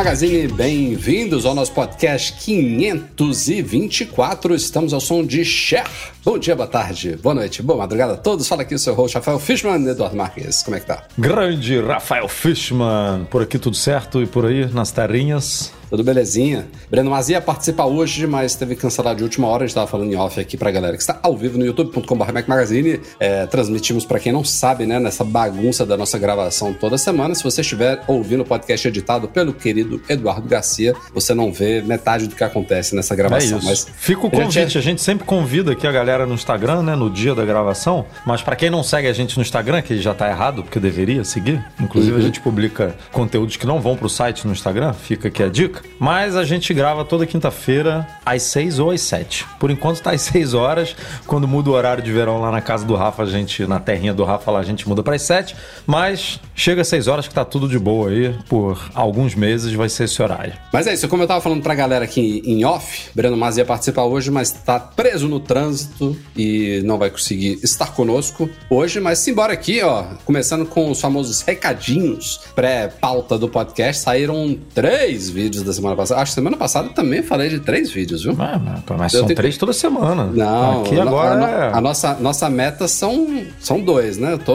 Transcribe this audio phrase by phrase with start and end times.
[0.00, 4.54] Magazine, bem-vindos ao nosso podcast 524.
[4.54, 5.84] Estamos ao som de Cher.
[6.24, 8.48] Bom dia, boa tarde, boa noite, boa madrugada a todos.
[8.48, 10.62] Fala aqui o seu host Rafael Fishman Eduardo Marques.
[10.62, 11.02] Como é que tá?
[11.18, 13.26] Grande Rafael Fishman.
[13.30, 15.70] Por aqui tudo certo e por aí nas terrinhas.
[15.90, 16.68] Tudo belezinha?
[16.88, 19.64] Breno Mazia participa hoje, mas teve que cancelar de última hora.
[19.64, 22.24] A gente tava falando em off aqui pra galera que está ao vivo no youtube.com.br
[22.46, 23.00] Magazine.
[23.18, 27.34] É, transmitimos para quem não sabe, né, nessa bagunça da nossa gravação toda semana.
[27.34, 32.28] Se você estiver ouvindo o podcast editado pelo querido Eduardo Garcia, você não vê metade
[32.28, 33.58] do que acontece nessa gravação.
[33.58, 33.64] É.
[33.64, 36.34] Mas Fica o a gente convite, é- a gente sempre convida aqui a galera no
[36.34, 39.82] Instagram, né, no dia da gravação, mas pra quem não segue a gente no Instagram,
[39.82, 42.18] que já tá errado, porque deveria seguir, inclusive Uhum.
[42.20, 45.79] a gente publica conteúdos que não vão pro site no Instagram, fica aqui a dica,
[45.98, 49.46] mas a gente grava toda quinta-feira às 6 ou às 7.
[49.58, 52.84] Por enquanto tá às 6 horas, quando muda o horário de verão lá na casa
[52.84, 55.54] do Rafa, a gente, na terrinha do Rafa lá, a gente muda pras 7,
[55.86, 59.88] mas chega às 6 horas que tá tudo de boa aí, por alguns meses vai
[59.88, 60.52] ser esse horário.
[60.72, 64.02] Mas é isso, como eu tava falando pra galera aqui em off, Breno Mazia participa
[64.02, 69.00] hoje, mas tá preso no trânsito e não vai conseguir estar conosco hoje.
[69.00, 74.02] Mas simbora aqui, ó, começando com os famosos recadinhos pré-pauta do podcast.
[74.02, 76.20] Saíram três vídeos da semana passada.
[76.20, 78.34] Acho que semana passada também falei de três vídeos, viu?
[78.36, 78.60] Mas-
[78.98, 80.26] mas são tenho- três toda semana.
[80.26, 81.72] Não, Aqui agora a, é...
[81.72, 84.32] a nossa, nossa meta são, são dois, né?
[84.32, 84.54] Eu tô,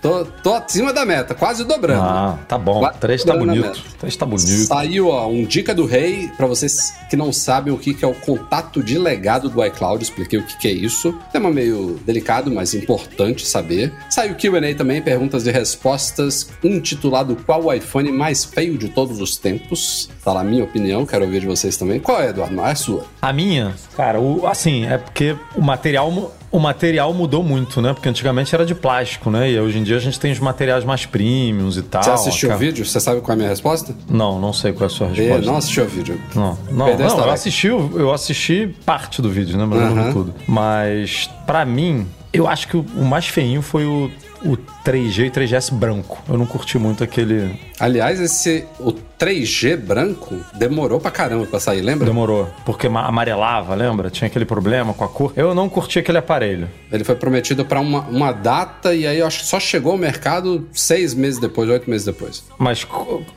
[0.00, 2.02] tô, tô acima da meta, quase dobrando.
[2.02, 2.80] Ah, tá bom.
[2.80, 3.82] Quase Três tá bonito.
[3.98, 4.48] Três tá bonito.
[4.66, 8.08] Saiu, ó, um Dica do Rei, pra vocês que não sabem o que que é
[8.08, 11.14] o contato de legado do iCloud, expliquei o que que é isso.
[11.32, 13.92] Tema meio delicado, mas importante saber.
[14.10, 19.20] Saiu o Q&A também, perguntas e respostas, intitulado Qual o iPhone mais feio de todos
[19.20, 20.08] os tempos?
[20.24, 21.98] Tá lá minha opinião, quero ouvir de vocês também.
[22.00, 22.54] Qual é, Eduardo?
[22.54, 23.04] Não, é a sua.
[23.20, 27.92] A minha, cara, o, assim, é porque o material, o material mudou muito, né?
[27.92, 29.50] Porque antigamente era de plástico, né?
[29.50, 32.02] E hoje em dia a gente tem os materiais mais premiums e tal.
[32.02, 32.84] Você assistiu o vídeo?
[32.84, 33.94] Você sabe qual é a minha resposta?
[34.08, 35.46] Não, não sei qual é a sua Eu resposta.
[35.46, 36.20] não assistiu o vídeo.
[36.34, 39.64] Não, não, Perdeu não eu assisti, eu assisti parte do vídeo, né?
[39.64, 40.34] Mas eu não tudo.
[40.46, 44.10] Mas, pra mim, eu acho que o, o mais feinho foi o,
[44.44, 46.22] o 3G e 3GS branco.
[46.28, 47.58] Eu não curti muito aquele.
[47.80, 52.06] Aliás, esse o 3G branco demorou pra caramba pra sair, lembra?
[52.06, 52.48] Demorou.
[52.64, 54.10] Porque ma- amarelava, lembra?
[54.10, 55.32] Tinha aquele problema com a cor.
[55.34, 56.68] Eu não curti aquele aparelho.
[56.92, 59.98] Ele foi prometido pra uma, uma data e aí eu acho que só chegou ao
[59.98, 62.44] mercado seis meses depois, oito meses depois.
[62.58, 62.86] Mas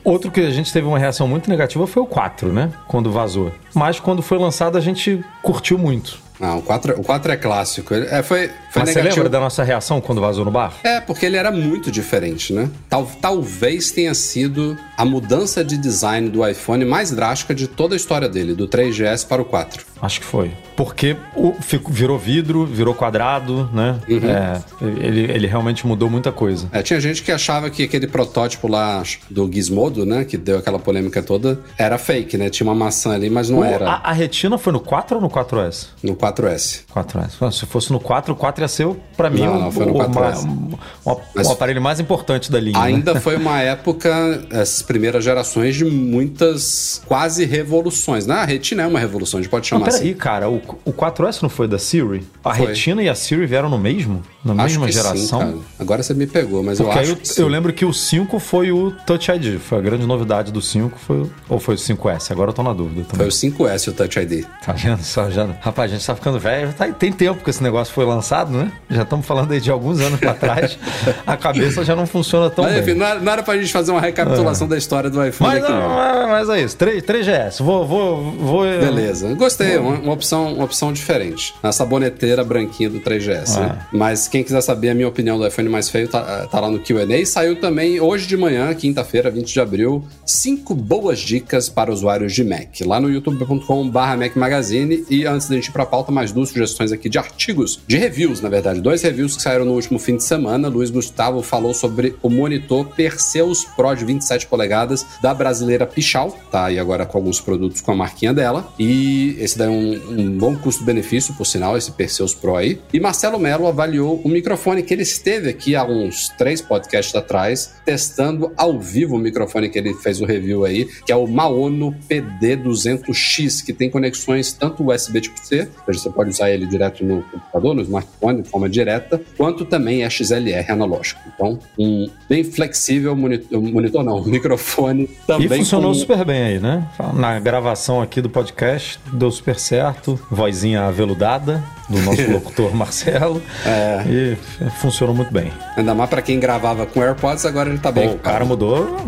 [0.04, 2.70] outro que a gente teve uma reação muito negativa foi o 4, né?
[2.86, 3.50] Quando vazou.
[3.74, 6.18] Mas quando foi lançado a gente curtiu muito.
[6.40, 7.94] Não, o 4, o 4 é clássico.
[7.94, 9.16] É, foi foi Mas você negativo.
[9.16, 10.74] lembra da nossa reação quando vazou no bar?
[10.84, 12.68] É, porque ele era muito diferente, né?
[12.88, 17.96] Tal, talvez tenha sido a mudança de design do iPhone mais drástica de toda a
[17.96, 19.84] história dele, do 3GS para o 4.
[20.00, 20.50] Acho que foi.
[20.76, 23.96] Porque o, ficou- virou vidro, virou quadrado, né?
[24.08, 24.20] Uhum.
[24.30, 24.62] É,
[25.04, 26.68] ele, ele realmente mudou muita coisa.
[26.72, 30.78] É, tinha gente que achava que aquele protótipo lá do Gizmodo, né, que deu aquela
[30.78, 32.48] polêmica toda, era fake, né?
[32.48, 35.22] Tinha uma maçã ali, mas não O- era a, a retina foi no 4 ou
[35.22, 35.86] no 4S?
[36.02, 36.82] no 4S.
[36.94, 37.50] 4S.
[37.52, 39.94] Se fosse no 4, o 4 ia ser, pra mim, Não, o, não, foi no
[39.94, 40.44] o, 4S.
[40.44, 42.78] ma- o- Mas- o aparelho mais importante da linha.
[42.78, 42.84] né?
[42.86, 44.08] Ainda foi uma época,
[44.50, 48.26] essas primeiras gerações, de muitas quase revoluções.
[48.26, 48.34] Né?
[48.36, 50.14] A Retina é uma revolução, a gente pode chamar peraí, assim.
[50.18, 52.26] cara, o, o 4S não foi da Siri?
[52.44, 52.66] A Foi.
[52.68, 54.22] Retina e a Siri vieram no mesmo?
[54.44, 55.40] Na Acho mesma geração?
[55.52, 55.62] sim.
[55.78, 58.38] Agora você me pegou, mas Porque eu acho eu, que eu lembro que o 5
[58.38, 59.58] foi o Touch ID.
[59.58, 60.96] Foi a grande novidade do 5.
[60.98, 62.30] Foi, ou foi o 5S?
[62.30, 63.26] Agora eu tô na dúvida Foi também.
[63.28, 64.44] o 5S o Touch ID.
[64.64, 65.28] Tá vendo só?
[65.30, 66.72] Já, rapaz, a gente tá ficando velho.
[66.72, 68.72] Tá- tem tempo que esse negócio foi lançado, né?
[68.88, 70.78] Já estamos falando aí de alguns anos pra trás.
[71.26, 72.82] a cabeça já não funciona tão Mas bem.
[72.82, 75.64] enfim, não era, não era pra gente fazer uma recapitulação da história do iPhone Mas,
[75.64, 75.96] aqui, não, não.
[75.96, 76.76] mas, mas é isso.
[76.76, 77.58] 3, 3GS.
[77.62, 78.62] Vou, vou, vou.
[78.64, 79.34] Beleza.
[79.34, 81.54] Gostei, uma, uma opção, uma opção diferente.
[81.62, 83.86] Na saboneteira branquinha do 3GS, né?
[83.92, 86.78] Mas quem quiser saber a minha opinião do iPhone mais feio, tá, tá lá no
[86.78, 87.26] Q&A.
[87.26, 92.44] Saiu também hoje de manhã, quinta-feira, 20 de abril, cinco boas dicas para usuários de
[92.44, 92.80] Mac.
[92.84, 95.04] Lá no youtube.com.br Mac Magazine.
[95.10, 98.40] E antes da gente ir pra pauta, mais duas sugestões aqui de artigos, de reviews,
[98.40, 98.80] na verdade.
[98.80, 100.68] Dois reviews que saíram no último fim de semana.
[100.68, 106.70] Luiz Gustavo falou sobre o monitor Perseus Pro de 27 polegadas da brasileira Pichal, tá?
[106.70, 108.72] E agora com alguns produtos com a marquinha dela.
[108.78, 112.80] E esse daí é um, um bom custo-benefício, por sinal, esse Perseus Pro aí.
[112.92, 117.74] E Marcelo Melo avaliou o microfone que ele esteve aqui há uns três podcasts atrás,
[117.84, 121.94] testando ao vivo o microfone que ele fez o review aí, que é o Maono
[122.08, 127.04] PD200X, que tem conexões tanto USB tipo C, ou seja, você pode usar ele direto
[127.04, 131.20] no computador, no smartphone, de forma direta, quanto também é XLR analógico.
[131.34, 135.46] Então, um bem flexível monitor, monitor não, microfone também.
[135.46, 135.98] E funcionou com...
[135.98, 136.88] super bem aí, né?
[137.14, 143.42] Na gravação aqui do podcast, deu super certo, vozinha aveludada do nosso locutor Marcelo.
[143.66, 144.04] É.
[144.06, 144.36] E
[144.80, 145.52] funcionou muito bem.
[145.76, 148.08] Ainda mais para quem gravava com AirPods, agora ele tá bem.
[148.08, 148.98] Pô, o cara mudou,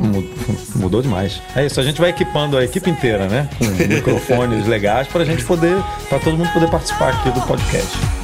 [0.74, 1.40] mudou demais.
[1.54, 3.48] É isso, a gente vai equipando a equipe inteira, né?
[3.58, 5.76] Com microfones legais pra gente poder,
[6.08, 8.19] para todo mundo poder participar aqui do podcast.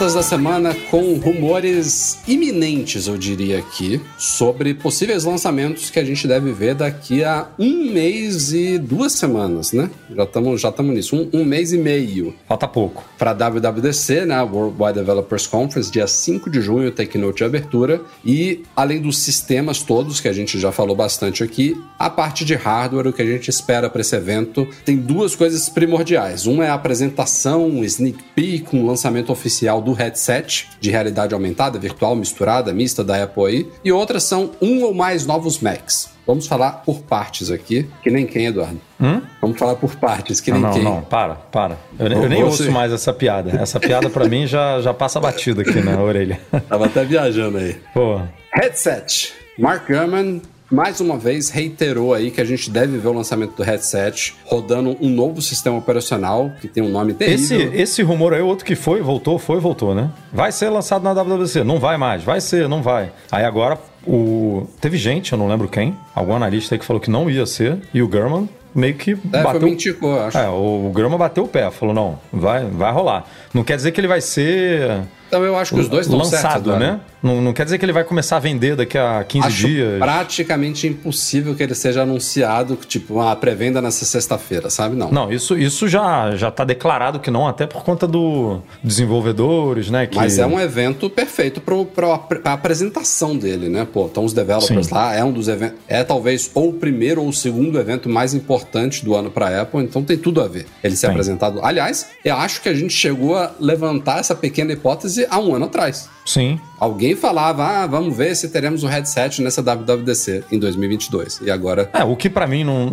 [0.00, 6.28] Pautas da semana com rumores iminentes, eu diria aqui, sobre possíveis lançamentos que a gente
[6.28, 9.90] deve ver daqui a um mês e duas semanas, né?
[10.14, 12.32] Já estamos já nisso, um, um, mês e meio.
[12.46, 13.04] Falta pouco.
[13.18, 14.40] Para a WWDC, né?
[14.42, 18.00] Worldwide Developers Conference, dia 5 de junho, Take Note de abertura.
[18.24, 22.54] E além dos sistemas todos, que a gente já falou bastante aqui, a parte de
[22.54, 26.46] hardware, o que a gente espera para esse evento, tem duas coisas primordiais.
[26.46, 31.78] Uma é a apresentação, um sneak peek, um lançamento oficial do headset de realidade aumentada,
[31.78, 36.10] virtual, misturada, mista da Apple aí, e outras são um ou mais novos Macs.
[36.26, 38.80] Vamos falar por partes aqui, que nem quem, Eduardo?
[39.00, 39.20] Hum?
[39.40, 40.82] Vamos falar por partes, que nem não, quem.
[40.82, 41.76] Não, não, para, para.
[41.98, 42.62] Eu, eu nem Você...
[42.62, 43.50] ouço mais essa piada.
[43.60, 46.38] Essa piada para mim já, já passa batido aqui na orelha.
[46.68, 47.76] Tava até viajando aí.
[47.92, 48.20] Pô.
[48.54, 49.32] Headset.
[49.58, 50.40] Mark Gurman
[50.70, 54.96] mais uma vez reiterou aí que a gente deve ver o lançamento do headset rodando
[55.00, 57.60] um novo sistema operacional que tem um nome terrível.
[57.60, 60.10] Esse, esse rumor aí, outro que foi, voltou, foi, voltou, né?
[60.32, 63.10] Vai ser lançado na WWDC, não vai mais, vai ser, não vai.
[63.32, 67.10] Aí agora o teve gente, eu não lembro quem, algum analista aí que falou que
[67.10, 69.60] não ia ser e o German meio que é, bateu.
[69.60, 70.38] Foi menticou, eu acho.
[70.38, 73.26] É, o Grama bateu o pé, falou não, vai, vai rolar.
[73.52, 76.70] Não quer dizer que ele vai ser então eu acho que os dois estão lançado,
[76.70, 76.98] certos, né?
[77.22, 79.98] Não, não, quer dizer que ele vai começar a vender daqui a 15 acho dias.
[80.00, 84.96] praticamente impossível que ele seja anunciado, tipo, uma pré-venda nessa sexta-feira, sabe?
[84.96, 85.12] Não.
[85.12, 90.06] Não, isso, isso já, já tá declarado que não, até por conta do desenvolvedores, né?
[90.06, 90.16] Que...
[90.16, 92.06] Mas é um evento perfeito para
[92.44, 93.86] a apresentação dele, né?
[93.90, 94.94] Pô, estão os developers Sim.
[94.94, 95.78] lá, é um dos eventos.
[95.86, 99.62] É talvez ou o primeiro ou o segundo evento mais importante do ano para a
[99.62, 100.66] Apple, então tem tudo a ver.
[100.82, 101.12] Ele ser Sim.
[101.12, 101.60] apresentado.
[101.62, 105.66] Aliás, eu acho que a gente chegou a levantar essa pequena hipótese há um ano
[105.66, 106.08] atrás.
[106.24, 106.60] Sim.
[106.78, 111.40] Alguém falava, ah, vamos ver se teremos o um headset nessa WWDC em 2022.
[111.42, 111.90] E agora.
[111.92, 112.90] É, o que para mim não.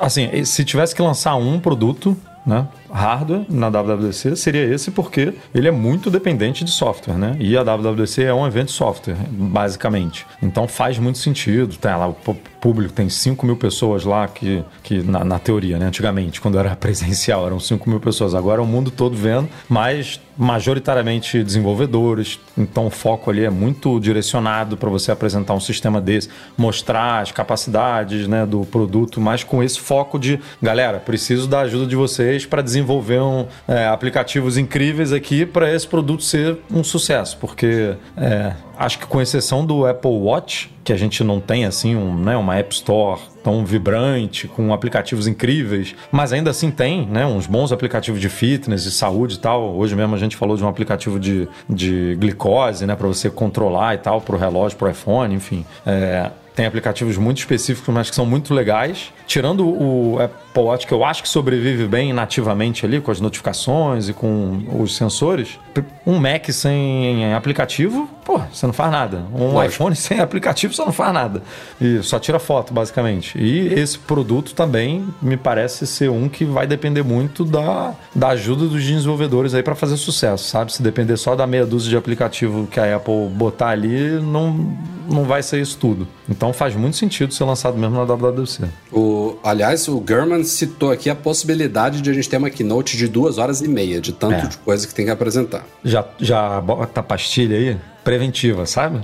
[0.00, 2.16] Assim, se tivesse que lançar um produto,
[2.46, 2.66] né?
[2.94, 7.36] Hardware na WWDC seria esse porque ele é muito dependente de software, né?
[7.40, 10.24] E a WWDC é um evento de software, basicamente.
[10.40, 11.76] Então faz muito sentido.
[11.76, 15.86] Tem lá o público, tem 5 mil pessoas lá que, que na, na, teoria, né?
[15.86, 18.32] Antigamente, quando era presencial, eram 5 mil pessoas.
[18.32, 22.38] Agora é o mundo todo vendo, mas majoritariamente desenvolvedores.
[22.56, 27.32] Então o foco ali é muito direcionado para você apresentar um sistema desse, mostrar as
[27.32, 32.46] capacidades né, do produto, mas com esse foco de, galera, preciso da ajuda de vocês
[32.46, 38.52] para desenvolver um, é, aplicativos incríveis aqui para esse produto ser um sucesso, porque é,
[38.78, 42.36] acho que com exceção do Apple Watch, que a gente não tem assim um, né,
[42.36, 47.72] uma App Store tão vibrante, com aplicativos incríveis, mas ainda assim tem né, uns bons
[47.72, 49.74] aplicativos de fitness, de saúde e tal.
[49.76, 53.94] Hoje mesmo a gente falou de um aplicativo de, de glicose, né, para você controlar
[53.94, 55.64] e tal, para o relógio, para o iPhone, enfim.
[55.86, 59.12] É, tem aplicativos muito específicos, mas que são muito legais.
[59.26, 64.08] Tirando o Apple Watch, que eu acho que sobrevive bem nativamente ali, com as notificações
[64.08, 65.58] e com os sensores,
[66.06, 69.24] um Mac sem aplicativo, pô, você não faz nada.
[69.34, 71.42] Um iPhone sem aplicativo, você não faz nada.
[71.80, 73.38] E só tira foto, basicamente.
[73.38, 78.66] E esse produto também me parece ser um que vai depender muito da, da ajuda
[78.66, 80.72] dos desenvolvedores aí para fazer sucesso, sabe?
[80.72, 84.74] Se depender só da meia dúzia de aplicativo que a Apple botar ali, não
[85.08, 86.08] não vai ser isso tudo.
[86.28, 88.64] Então faz muito sentido ser lançado mesmo na WWDC.
[88.92, 93.06] O, aliás, o German citou aqui a possibilidade de a gente ter uma keynote de
[93.06, 94.46] duas horas e meia, de tanto é.
[94.46, 95.64] de coisa que tem que apresentar.
[95.84, 97.76] Já, já bota a pastilha aí?
[98.04, 99.00] Preventiva, sabe?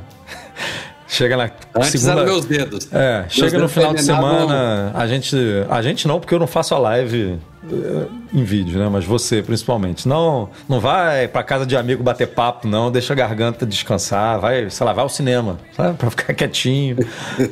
[1.10, 2.24] Chega na Antes segunda...
[2.24, 2.88] meus dedos.
[2.92, 5.34] É, meus chega dedos no final de semana, a gente,
[5.68, 8.88] a gente não, porque eu não faço a live eh, em vídeo, né?
[8.88, 10.06] Mas você, principalmente.
[10.06, 12.92] Não, não vai pra casa de amigo bater papo, não.
[12.92, 14.38] Deixa a garganta descansar.
[14.38, 15.96] Vai, sei lá, vai ao cinema, sabe?
[15.98, 16.98] Pra ficar quietinho,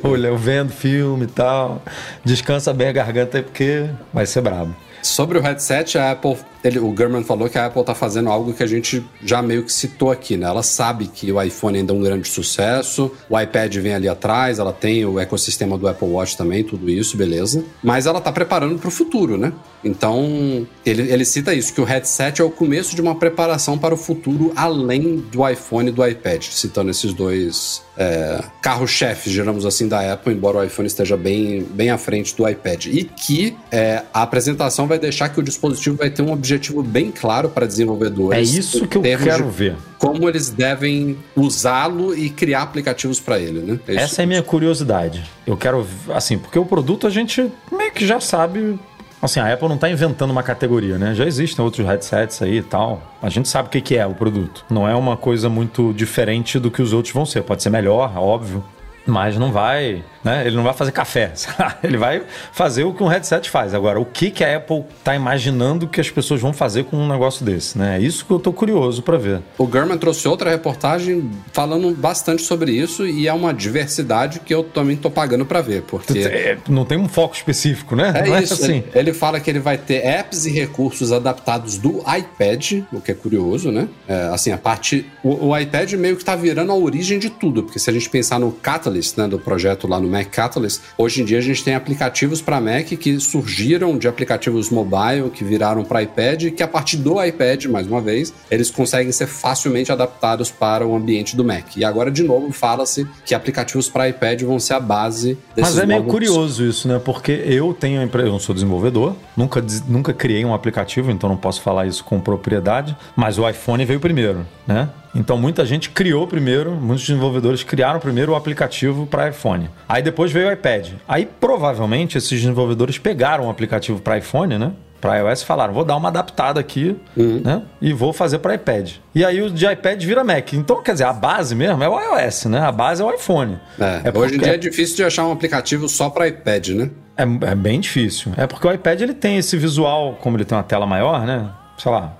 [0.03, 1.81] olhando, vendo filme e tal.
[2.23, 4.73] Descansa bem a garganta, porque vai ser brabo.
[5.01, 8.53] Sobre o headset, a Apple, ele, o German falou que a Apple está fazendo algo
[8.53, 10.47] que a gente já meio que citou aqui, né?
[10.47, 14.59] Ela sabe que o iPhone ainda é um grande sucesso, o iPad vem ali atrás,
[14.59, 17.63] ela tem o ecossistema do Apple Watch também, tudo isso, beleza.
[17.83, 19.53] Mas ela está preparando para o futuro, né?
[19.83, 23.93] Então, ele, ele cita isso, que o headset é o começo de uma preparação para
[23.93, 29.87] o futuro além do iPhone e do iPad, citando esses dois é, carro-chefe, digamos assim,
[29.87, 32.87] da Apple, embora o iPhone esteja bem, bem à frente do iPad.
[32.87, 36.48] E que é, a apresentação vai deixar que o dispositivo vai ter um objetivo
[36.83, 38.37] bem claro para desenvolvedores.
[38.37, 39.75] É isso que eu quero ver.
[39.97, 43.79] Como eles devem usá-lo e criar aplicativos para ele, né?
[43.87, 45.23] É Essa é a minha curiosidade.
[45.45, 48.79] Eu quero, assim, porque o produto a gente meio que já sabe
[49.21, 51.13] Assim, a Apple não está inventando uma categoria, né?
[51.13, 53.01] Já existem outros headsets aí e tal.
[53.21, 54.65] A gente sabe o que é o produto.
[54.69, 57.43] Não é uma coisa muito diferente do que os outros vão ser.
[57.43, 58.63] Pode ser melhor, óbvio
[59.05, 60.45] mas não vai, né?
[60.45, 61.33] Ele não vai fazer café,
[61.83, 63.73] ele vai fazer o que um headset faz.
[63.73, 67.07] Agora, o que que a Apple está imaginando que as pessoas vão fazer com um
[67.07, 67.97] negócio desse, né?
[67.97, 69.41] É isso que eu estou curioso para ver.
[69.57, 74.63] O German trouxe outra reportagem falando bastante sobre isso e é uma diversidade que eu
[74.63, 78.13] também estou pagando para ver, porque é, não tem um foco específico, né?
[78.15, 78.53] É, é isso.
[78.53, 78.83] Assim.
[78.93, 83.11] Ele, ele, fala que ele vai ter apps e recursos adaptados do iPad, o que
[83.11, 83.87] é curioso, né?
[84.07, 87.63] É, assim, a parte o, o iPad meio que está virando a origem de tudo,
[87.63, 90.81] porque se a gente pensar no Catalyst Catalyst, né, do projeto lá no Mac Catalyst,
[90.97, 95.43] hoje em dia a gente tem aplicativos para Mac que surgiram de aplicativos mobile, que
[95.43, 99.91] viraram para iPad, que a partir do iPad, mais uma vez, eles conseguem ser facilmente
[99.91, 101.77] adaptados para o ambiente do Mac.
[101.77, 105.83] E agora, de novo, fala-se que aplicativos para iPad vão ser a base desses Mas
[105.83, 106.99] é meio curioso isso, né?
[107.03, 111.61] Porque eu tenho eu não sou desenvolvedor, nunca, nunca criei um aplicativo, então não posso
[111.61, 114.89] falar isso com propriedade, mas o iPhone veio primeiro, né?
[115.13, 119.69] Então muita gente criou primeiro, muitos desenvolvedores criaram primeiro o aplicativo para iPhone.
[119.87, 120.89] Aí depois veio o iPad.
[121.07, 124.71] Aí provavelmente esses desenvolvedores pegaram o aplicativo para iPhone, né?
[125.01, 127.41] Para iOS falaram, vou dar uma adaptada aqui, uhum.
[127.43, 127.61] né?
[127.81, 128.91] E vou fazer para iPad.
[129.15, 130.51] E aí o de iPad vira Mac.
[130.53, 132.59] Então, quer dizer, a base mesmo é o iOS, né?
[132.59, 133.57] A base é o iPhone.
[133.79, 136.89] É, é hoje em dia é difícil de achar um aplicativo só para iPad, né?
[137.15, 138.33] É, é, bem difícil.
[138.35, 141.49] É porque o iPad ele tem esse visual, como ele tem uma tela maior, né?
[141.77, 142.17] Sei lá,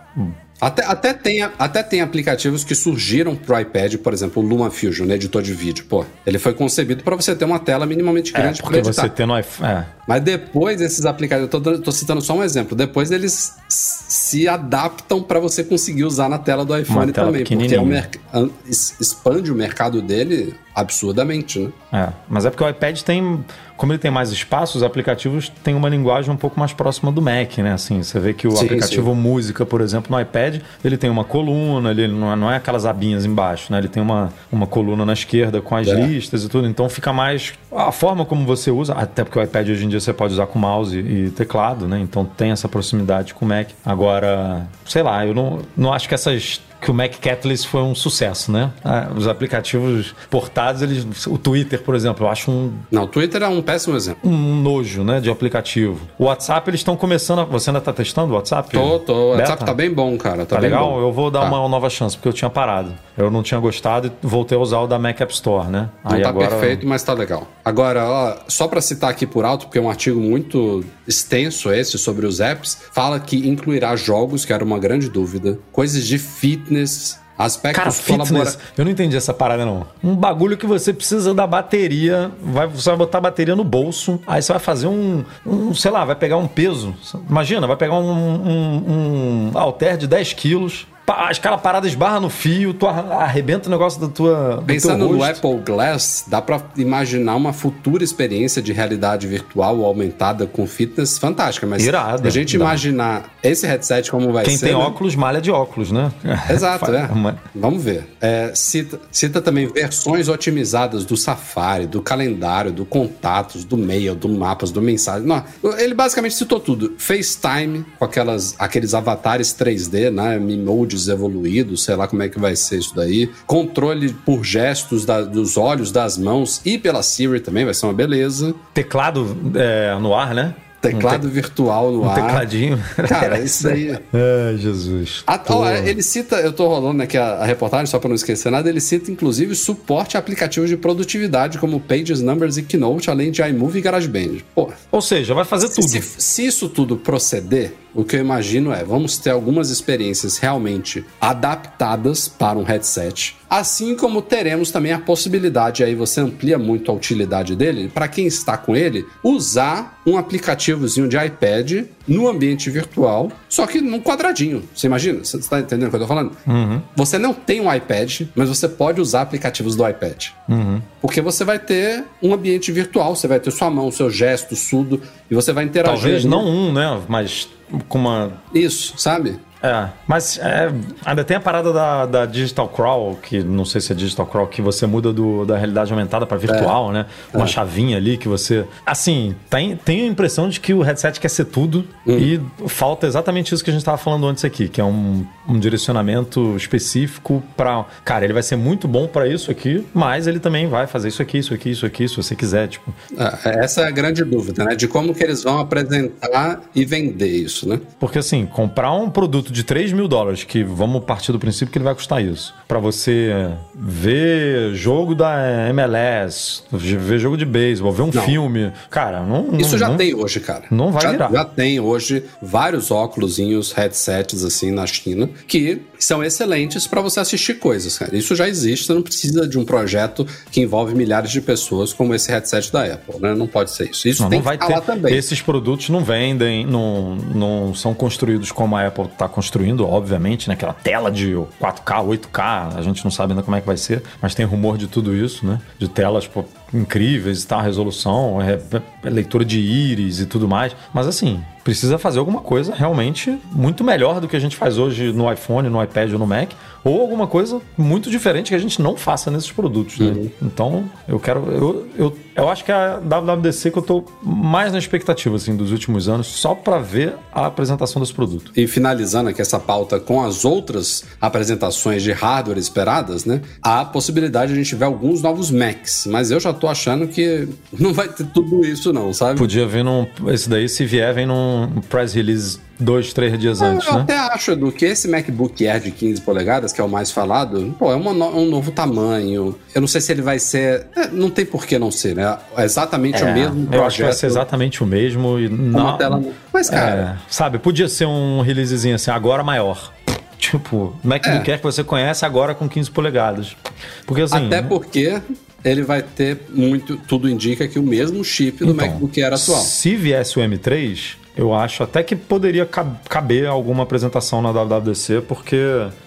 [0.61, 5.15] até, até, tem, até tem aplicativos que surgiram pro iPad, por exemplo, o LumaFusion, né,
[5.15, 5.85] editor de vídeo.
[5.87, 9.07] Pô, ele foi concebido para você ter uma tela minimamente é, grande é, porque você
[9.07, 9.71] ter no iPhone.
[9.71, 9.85] É.
[10.05, 15.23] Mas depois esses aplicativos, eu tô, tô, citando só um exemplo, depois eles se adaptam
[15.23, 20.01] para você conseguir usar na tela do iPhone também, porque é o expande o mercado
[20.01, 21.71] dele absurdamente, né?
[21.91, 23.43] É, mas é porque o iPad tem,
[23.75, 27.21] como ele tem mais espaço, os aplicativos têm uma linguagem um pouco mais próxima do
[27.21, 27.73] Mac, né?
[27.73, 29.19] Assim, você vê que o sim, aplicativo sim.
[29.19, 32.85] música, por exemplo, no iPad, ele tem uma coluna, ele não é, não é aquelas
[32.85, 33.79] abinhas embaixo, né?
[33.79, 35.93] Ele tem uma, uma coluna na esquerda com as é.
[35.93, 39.69] listas e tudo, então fica mais a forma como você usa, até porque o iPad
[39.69, 41.99] hoje em dia você pode usar com mouse e teclado, né?
[41.99, 43.69] Então tem essa proximidade com o Mac.
[43.85, 47.93] Agora, sei lá, eu não, não acho que essas que o Mac Catalyst foi um
[47.93, 48.71] sucesso, né?
[48.83, 52.73] Ah, os aplicativos portados, eles, o Twitter, por exemplo, eu acho um.
[52.91, 54.29] Não, o Twitter é um péssimo exemplo.
[54.29, 55.99] Um nojo, né, de aplicativo.
[56.17, 57.39] O WhatsApp, eles estão começando.
[57.39, 57.45] A...
[57.45, 58.71] Você ainda está testando o WhatsApp?
[58.71, 59.13] Tô, tô.
[59.13, 60.45] O WhatsApp tá bem bom, cara.
[60.45, 60.91] Tá, tá legal?
[60.91, 60.99] Bom.
[60.99, 61.47] Eu vou dar tá.
[61.47, 62.93] uma nova chance, porque eu tinha parado.
[63.17, 65.89] Eu não tinha gostado e voltei a usar o da Mac App Store, né?
[66.03, 66.47] Não Aí tá agora...
[66.47, 67.47] perfeito, mas tá legal.
[67.63, 71.97] Agora, ó, só para citar aqui por alto, porque é um artigo muito extenso esse
[71.97, 77.19] sobre os apps, fala que incluirá jogos, que era uma grande dúvida, coisas de fitness,
[77.37, 78.55] aspectos Cara, fitness, colabora...
[78.77, 79.87] eu não entendi essa parada não.
[80.03, 84.19] Um bagulho que você precisa da bateria, vai, você vai botar a bateria no bolso,
[84.27, 86.93] aí você vai fazer um, um sei lá, vai pegar um peso.
[87.27, 92.29] Imagina, vai pegar um, um, um halter de 10 quilos, as caras paradas esbarra no
[92.29, 94.63] fio, tu arrebenta o negócio da tua.
[94.65, 100.65] Pensando no Apple Glass, dá para imaginar uma futura experiência de realidade virtual aumentada com
[100.67, 104.67] fitness fantástica, mas Irada, a gente imaginar esse headset como vai Quem ser.
[104.67, 104.87] Quem tem né?
[104.87, 106.11] óculos, malha de óculos, né?
[106.49, 107.09] Exato, é.
[107.55, 108.07] Vamos ver.
[108.21, 114.29] É, cita, cita também versões otimizadas do Safari, do calendário, do contatos, do mail, do
[114.29, 115.27] mapas, do mensagem.
[115.27, 115.43] Não,
[115.77, 116.93] ele basicamente citou tudo.
[116.97, 120.37] FaceTime, com aquelas, aqueles avatares 3D, né?
[120.37, 123.29] Mimodes HUDs evoluídos, sei lá como é que vai ser isso daí.
[123.45, 127.93] Controle por gestos da, dos olhos, das mãos e pela Siri também, vai ser uma
[127.93, 128.53] beleza.
[128.73, 130.55] Teclado é, no ar, né?
[130.81, 131.33] Teclado um te...
[131.33, 132.15] virtual no um ar.
[132.15, 132.79] tecladinho.
[133.07, 133.91] Cara, isso aí.
[133.91, 135.23] Ai, Jesus.
[135.27, 138.49] A, ó, ele cita, eu tô rolando aqui a, a reportagem, só para não esquecer
[138.49, 143.29] nada, ele cita inclusive suporte a aplicativos de produtividade como Pages, Numbers e Keynote, além
[143.29, 144.37] de iMovie e GarageBand.
[144.55, 144.69] Pô.
[144.91, 145.87] Ou seja, vai fazer tudo.
[145.87, 151.05] Se, se isso tudo proceder, o que eu imagino é, vamos ter algumas experiências realmente
[151.19, 156.93] adaptadas para um headset, assim como teremos também a possibilidade, aí você amplia muito a
[156.93, 163.31] utilidade dele, para quem está com ele, usar um aplicativozinho de iPad no ambiente virtual,
[163.49, 164.63] só que num quadradinho.
[164.73, 165.25] Você imagina?
[165.25, 166.31] Você está entendendo o que eu estou falando?
[166.45, 166.81] Uhum.
[166.95, 170.27] Você não tem um iPad, mas você pode usar aplicativos do iPad.
[170.47, 170.79] Uhum.
[171.01, 175.01] Porque você vai ter um ambiente virtual, você vai ter sua mão, seu gesto, tudo,
[175.29, 175.99] e você vai interagir.
[175.99, 177.01] Talvez não um, né?
[177.07, 177.49] Mas
[177.87, 178.31] com uma.
[178.53, 179.39] Isso, sabe?
[179.61, 180.71] É, mas é,
[181.05, 184.47] ainda tem a parada da, da, Digital Crawl, que não sei se é Digital Crawl,
[184.47, 186.93] que você muda do, da realidade aumentada para virtual, é.
[186.93, 187.05] né?
[187.33, 187.47] Uma é.
[187.47, 188.65] chavinha ali que você.
[188.85, 192.17] Assim, tem, tem a impressão de que o headset quer ser tudo hum.
[192.17, 195.59] e falta exatamente isso que a gente estava falando antes aqui, que é um, um
[195.59, 197.85] direcionamento específico para.
[198.05, 201.21] Cara, ele vai ser muito bom para isso aqui, mas ele também vai fazer isso
[201.21, 202.69] aqui, isso aqui, isso aqui, se você quiser.
[202.69, 202.93] Tipo.
[203.17, 204.75] É, essa é a grande dúvida, né?
[204.75, 207.81] De como que eles vão apresentar e vender isso, né?
[207.99, 211.71] Porque assim, comprar um produto produto de 3 mil dólares, que vamos partir do princípio
[211.71, 217.91] que ele vai custar isso, para você ver jogo da MLS, ver jogo de beisebol,
[217.91, 218.23] ver um não.
[218.23, 219.57] filme, cara, não.
[219.57, 220.63] Isso não, já não, tem hoje, cara.
[220.71, 221.31] Não vai já, virar.
[221.31, 227.55] Já tem hoje vários óculosinhos, headsets assim na China, que são excelentes para você assistir
[227.55, 228.15] coisas, cara.
[228.15, 232.13] Isso já existe, você não precisa de um projeto que envolve milhares de pessoas como
[232.13, 233.33] esse headset da Apple, né?
[233.33, 234.07] Não pode ser isso.
[234.07, 234.81] Isso não, tem não vai que ter.
[234.81, 235.13] também.
[235.13, 239.38] Esses produtos não vendem, não, não são construídos como a Apple está construindo,
[239.85, 240.53] obviamente, né?
[240.53, 244.03] Aquela tela de 4K, 8K, a gente não sabe ainda como é que vai ser,
[244.21, 245.59] mas tem rumor de tudo isso, né?
[245.77, 248.59] De telas pô, incríveis tal, resolução, é,
[249.03, 250.75] é leitura de íris e tudo mais.
[250.93, 255.13] Mas assim, precisa fazer alguma coisa realmente muito melhor do que a gente faz hoje
[255.13, 256.49] no iPhone, no iPad ou no Mac,
[256.83, 260.07] ou alguma coisa muito diferente que a gente não faça nesses produtos, né?
[260.07, 260.31] Uhum.
[260.41, 261.51] Então, eu quero.
[261.51, 265.55] Eu, eu, eu acho que é a WWDC que eu tô mais na expectativa, assim,
[265.55, 268.51] dos últimos anos, só para ver a apresentação desse produto.
[268.55, 273.41] E finalizando aqui essa pauta com as outras apresentações de hardware esperadas, né?
[273.61, 277.07] Há a possibilidade de a gente ver alguns novos Macs, mas eu já tô achando
[277.07, 277.47] que
[277.77, 279.37] não vai ter tudo isso, não, sabe?
[279.37, 280.07] Podia vir num.
[280.27, 281.58] Esse daí, se vier, vem num
[281.89, 284.01] press release dois, três dias antes, eu né?
[284.01, 287.75] Até acho, Edu, que esse MacBook Air de 15 polegadas, que é o mais falado,
[287.77, 289.55] pô, é no, um novo tamanho.
[289.75, 290.87] Eu não sei se ele vai ser...
[290.95, 292.37] É, não tem por que não ser, né?
[292.55, 293.73] É exatamente é, o mesmo projeto.
[293.73, 295.39] Eu acho que vai ser exatamente o mesmo.
[295.39, 296.23] E uma tela...
[296.53, 297.19] Mas, cara...
[297.19, 299.91] É, sabe, podia ser um releasezinho assim, agora maior.
[300.39, 301.51] Tipo, MacBook é.
[301.51, 303.57] Air que você conhece agora com 15 polegadas.
[304.05, 304.47] Porque assim...
[304.47, 305.21] Até porque
[305.63, 309.61] ele vai ter muito, tudo indica que o mesmo chip do então, MacBook Air atual.
[309.61, 315.57] Se viesse o M3, eu acho até que poderia caber alguma apresentação na WWDC, porque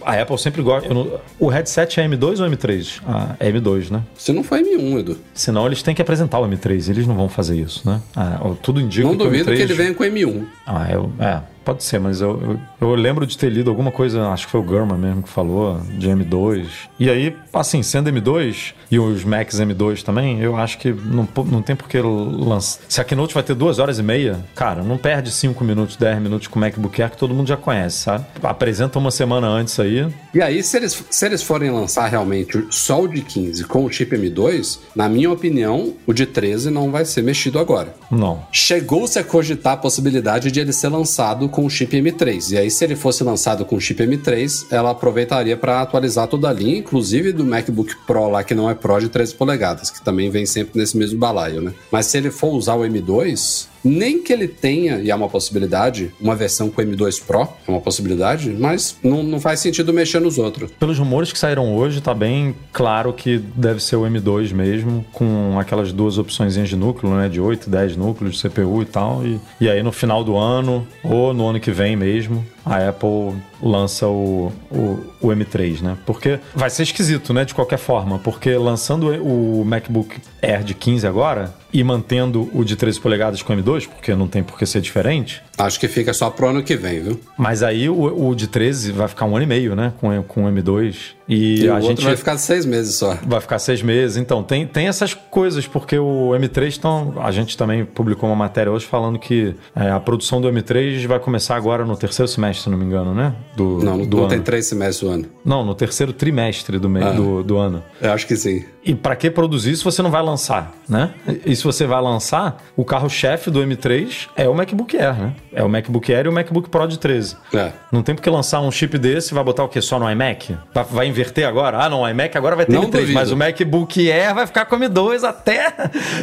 [0.04, 0.92] a Apple sempre gosta.
[0.92, 3.00] Não, o headset é M2 ou M3?
[3.06, 4.02] Ah, é M2, né?
[4.14, 5.16] Se não for M1, Edu.
[5.32, 8.02] Senão eles têm que apresentar o M3, eles não vão fazer isso, né?
[8.14, 9.56] Ah, tudo indica não que duvido M3...
[9.56, 10.44] que ele venha com M1.
[10.66, 11.40] Ah, eu, é.
[11.64, 14.60] Pode ser, mas eu, eu, eu, lembro de ter lido alguma coisa, acho que foi
[14.60, 16.66] o Gurman mesmo que falou, de M2.
[16.98, 21.62] E aí, assim, sendo M2 e os Macs M2 também, eu acho que não, não
[21.62, 22.82] tem por que lançar.
[22.86, 26.20] Se a Keynote vai ter duas horas e meia, cara, não perde 5 minutos, 10
[26.20, 28.26] minutos com o MacBook Air que todo mundo já conhece, sabe?
[28.42, 30.06] Apresenta uma semana antes aí.
[30.34, 33.90] E aí, se eles, se eles forem lançar realmente só o de 15 com o
[33.90, 37.94] chip M2, na minha opinião, o de 13 não vai ser mexido agora.
[38.10, 38.44] Não.
[38.52, 42.52] Chegou-se a cogitar a possibilidade de ele ser lançado com o chip M3.
[42.52, 46.50] E aí, se ele fosse lançado com o chip M3, ela aproveitaria para atualizar toda
[46.50, 50.02] a linha, inclusive do MacBook Pro lá, que não é Pro de 13 polegadas, que
[50.02, 51.72] também vem sempre nesse mesmo balaio, né?
[51.90, 56.12] Mas se ele for usar o M2, nem que ele tenha, e é uma possibilidade,
[56.20, 60.38] uma versão com M2 Pro, é uma possibilidade, mas não, não faz sentido mexer nos
[60.38, 60.70] outros.
[60.78, 65.58] Pelos rumores que saíram hoje, tá bem claro que deve ser o M2 mesmo, com
[65.58, 67.28] aquelas duas opções de núcleo, né?
[67.28, 69.26] De 8, 10 núcleos de CPU e tal.
[69.26, 73.34] E, e aí no final do ano, ou no ano que vem mesmo, a Apple
[73.62, 75.96] lança o, o, o, M3, né?
[76.06, 77.44] Porque vai ser esquisito, né?
[77.44, 82.76] De qualquer forma, porque lançando o MacBook Air de 15 agora e mantendo o de
[82.76, 85.42] 13 polegadas com M2, porque não tem por que ser diferente.
[85.58, 87.20] Acho que fica só pro ano que vem, viu?
[87.36, 89.92] Mas aí o, o de 13 vai ficar um ano e meio, né?
[90.00, 90.96] Com, com o M2.
[91.28, 93.16] E, e a o gente vai ficar seis meses só.
[93.26, 94.16] Vai ficar seis meses.
[94.16, 98.70] Então, tem, tem essas coisas, porque o M3 tão, a gente também publicou uma matéria
[98.72, 102.70] hoje falando que é, a produção do M3 vai começar agora no terceiro semestre, se
[102.70, 103.34] não me engano, né?
[103.56, 104.28] do, Não, do não ano.
[104.30, 105.26] tem três semestres do ano.
[105.44, 107.12] Não, no terceiro trimestre do, me- Ah.
[107.12, 107.82] do, do ano.
[108.00, 108.64] Eu acho que sim.
[108.84, 111.14] E pra que produzir se você não vai lançar, né?
[111.46, 115.32] E se você vai lançar, o carro-chefe do M3 é o MacBook Air, né?
[115.52, 117.36] É o MacBook Air e o MacBook Pro de 13.
[117.54, 117.70] É.
[117.92, 119.80] Não tem por que lançar um chip desse e vai botar o quê?
[119.80, 120.56] Só no iMac?
[120.74, 121.78] Vai, vai inverter agora?
[121.78, 123.12] Ah, não, o iMac agora vai ter Não M3, duvido.
[123.12, 125.72] mas o MacBook Air vai ficar com M2 até...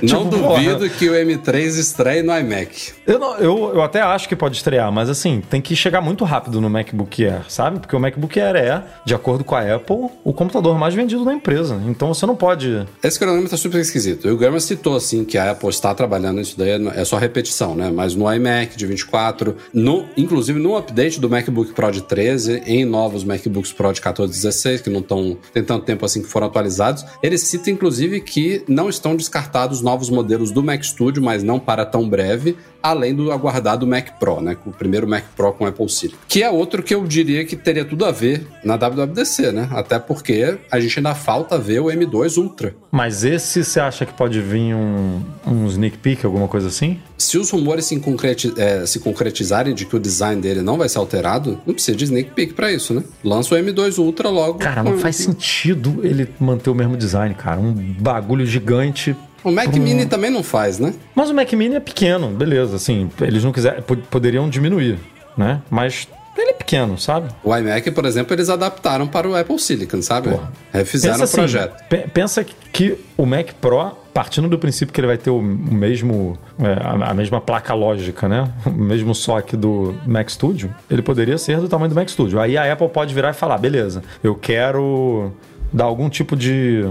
[0.03, 2.93] Não Tipo, porra, duvido que o M3 estreie no iMac.
[3.07, 6.25] eu, não- eu, eu até acho que pode estrear, mas assim, tem que chegar muito
[6.25, 7.79] rápido no MacBook Air, sabe?
[7.79, 11.33] Porque o MacBook Air é, de acordo com a Apple, o computador mais vendido da
[11.33, 11.79] empresa.
[11.87, 12.85] Então você não pode.
[13.03, 14.27] Esse cronômetro é super esquisito.
[14.27, 17.75] E o Gurman citou, assim, que a Apple está trabalhando nisso daí, é só repetição,
[17.75, 17.91] né?
[17.93, 22.83] Mas no iMac de 24, no, inclusive no update do MacBook Pro de 13, em
[22.83, 26.27] novos MacBooks Pro de 14 e 16, que não estão tem tanto tempo assim que
[26.27, 31.43] foram atualizados, ele cita, inclusive, que não estão descartados novos modelos do Mac Studio, mas
[31.43, 34.57] não para tão breve, além do aguardado Mac Pro, né?
[34.65, 36.19] O primeiro Mac Pro com Apple Silicon.
[36.27, 39.69] Que é outro que eu diria que teria tudo a ver na WWDC, né?
[39.71, 42.75] Até porque a gente ainda falta ver o M2 Ultra.
[42.91, 46.99] Mas esse você acha que pode vir um, um sneak peek, alguma coisa assim?
[47.17, 50.87] Se os rumores se, concreti- eh, se concretizarem de que o design dele não vai
[50.89, 53.03] ser alterado, não precisa de sneak peek pra isso, né?
[53.23, 54.59] Lança o M2 Ultra logo.
[54.59, 57.59] Cara, não faz sentido ele manter o mesmo design, cara.
[57.59, 59.15] Um bagulho gigante.
[59.43, 60.93] O Mac Mini também não faz, né?
[61.15, 62.75] Mas o Mac Mini é pequeno, beleza.
[62.75, 63.81] Assim, eles não quiserem.
[63.81, 64.99] pod- Poderiam diminuir,
[65.37, 65.61] né?
[65.69, 67.29] Mas ele é pequeno, sabe?
[67.43, 70.29] O iMac, por exemplo, eles adaptaram para o Apple Silicon, sabe?
[70.29, 70.51] Porra.
[70.73, 71.83] Refizeram Pensa o assim, projeto.
[71.89, 76.37] pe- pensa que o Mac Pro, partindo do princípio que ele vai ter o, mesmo,
[76.61, 78.51] é, a, a mesma placa lógica, né?
[78.67, 82.37] O mesmo SOC do Mac Studio, ele poderia ser do tamanho do Mac Studio.
[82.37, 85.31] Aí a Apple pode virar e falar, beleza, eu quero
[85.71, 86.83] dar algum tipo de...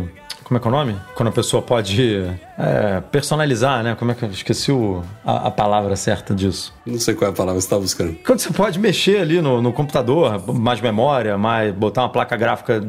[0.43, 0.97] Como é que é o nome?
[1.15, 2.25] Quando a pessoa pode
[2.59, 3.95] é, personalizar, né?
[3.99, 6.75] Como é que eu esqueci o- a, a palavra certa disso?
[6.85, 8.17] Não sei qual é a palavra que você está buscando.
[8.27, 12.83] Quando você pode mexer ali no, no computador, mais memória, mais botar uma placa gráfica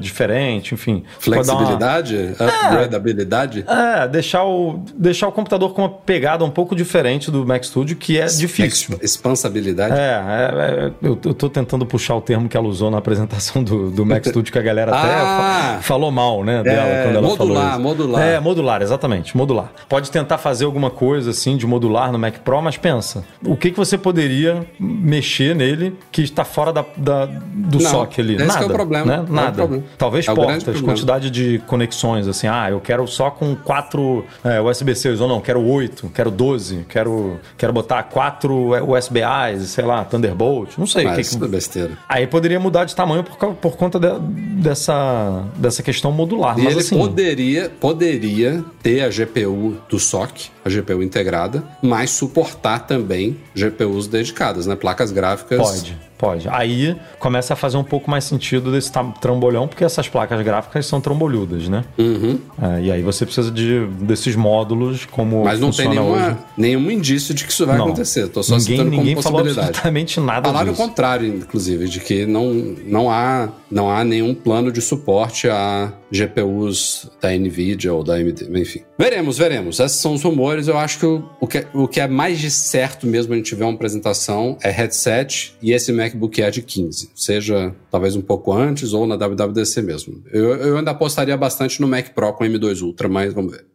[0.00, 1.04] diferente, enfim.
[1.26, 2.16] Dar uma- Flexibilidade?
[2.32, 3.64] Upgradabilidade?
[3.68, 7.96] É, deixar o, deixar o computador com uma pegada um pouco diferente do Mac Studio,
[7.96, 8.94] que é difícil.
[8.94, 9.94] Exp- Expansabilidade?
[9.94, 13.62] É, é, é, eu, eu tô tentando puxar o termo que ela usou na apresentação
[13.62, 15.74] do, do Mac Studio, que a galera até Ah!
[15.76, 17.80] fa- falou mal, né, dela, É, quando ela modular, falou isso.
[17.80, 18.22] modular.
[18.22, 19.03] É, modular, exatamente,
[19.36, 19.72] modular.
[19.88, 23.70] Pode tentar fazer alguma coisa assim de modular no Mac Pro, mas pensa, o que,
[23.70, 28.34] que você poderia mexer nele que está fora da, da- do Não, SOC ali?
[28.36, 29.24] esse que é Nada, o problema, Né?
[29.28, 29.52] é Nada.
[29.52, 29.84] problema.
[29.98, 35.20] Talvez É portas, quantidade de conexões, assim, ah, eu quero só com quatro é, USB-Cs,
[35.20, 40.86] ou não, quero oito, quero 12, quero, quero botar quatro USB-As, sei lá, Thunderbolt, não
[40.86, 41.04] sei.
[41.04, 41.44] o Mas que isso que...
[41.44, 41.90] é besteira.
[42.08, 44.18] Aí poderia mudar de tamanho por, por conta de-
[44.62, 46.58] dessa, dessa questão modular.
[46.58, 52.10] E mas ele assim, poderia, poderia ter a GPU do SOC, a GPU integrada, mas
[52.10, 54.76] suportar também GPUs dedicadas, né?
[54.76, 55.58] Placas gráficas.
[55.58, 56.48] Pode, pode.
[56.48, 61.00] Aí começa a fazer um pouco mais sentido desse trambolhão, porque essas placas gráficas são
[61.00, 61.84] trambolhudas, né?
[61.98, 62.38] Uhum.
[62.60, 66.36] É, e aí você precisa de, desses módulos como Mas não tem nenhuma, hoje.
[66.56, 67.86] nenhum indício de que isso vai Não.
[67.86, 68.28] acontecer.
[68.28, 70.82] Tô só ninguém ninguém falou absolutamente nada Falaram o disso.
[70.82, 72.52] contrário, inclusive, de que não,
[72.86, 78.48] não, há, não há nenhum plano de suporte a GPUs da NVIDIA ou da AMD,
[78.54, 78.80] enfim.
[78.96, 79.80] Veremos, veremos.
[79.80, 80.68] Esses são os rumores.
[80.68, 83.46] Eu acho que o, o, que o que é mais de certo mesmo a gente
[83.46, 87.10] tiver uma apresentação é headset e esse MacBook Air de 15.
[87.14, 90.22] Seja talvez um pouco antes ou na WWDC mesmo.
[90.32, 93.73] Eu, eu ainda apostaria bastante no Mac Pro com M2 Ultra, mas vamos ver.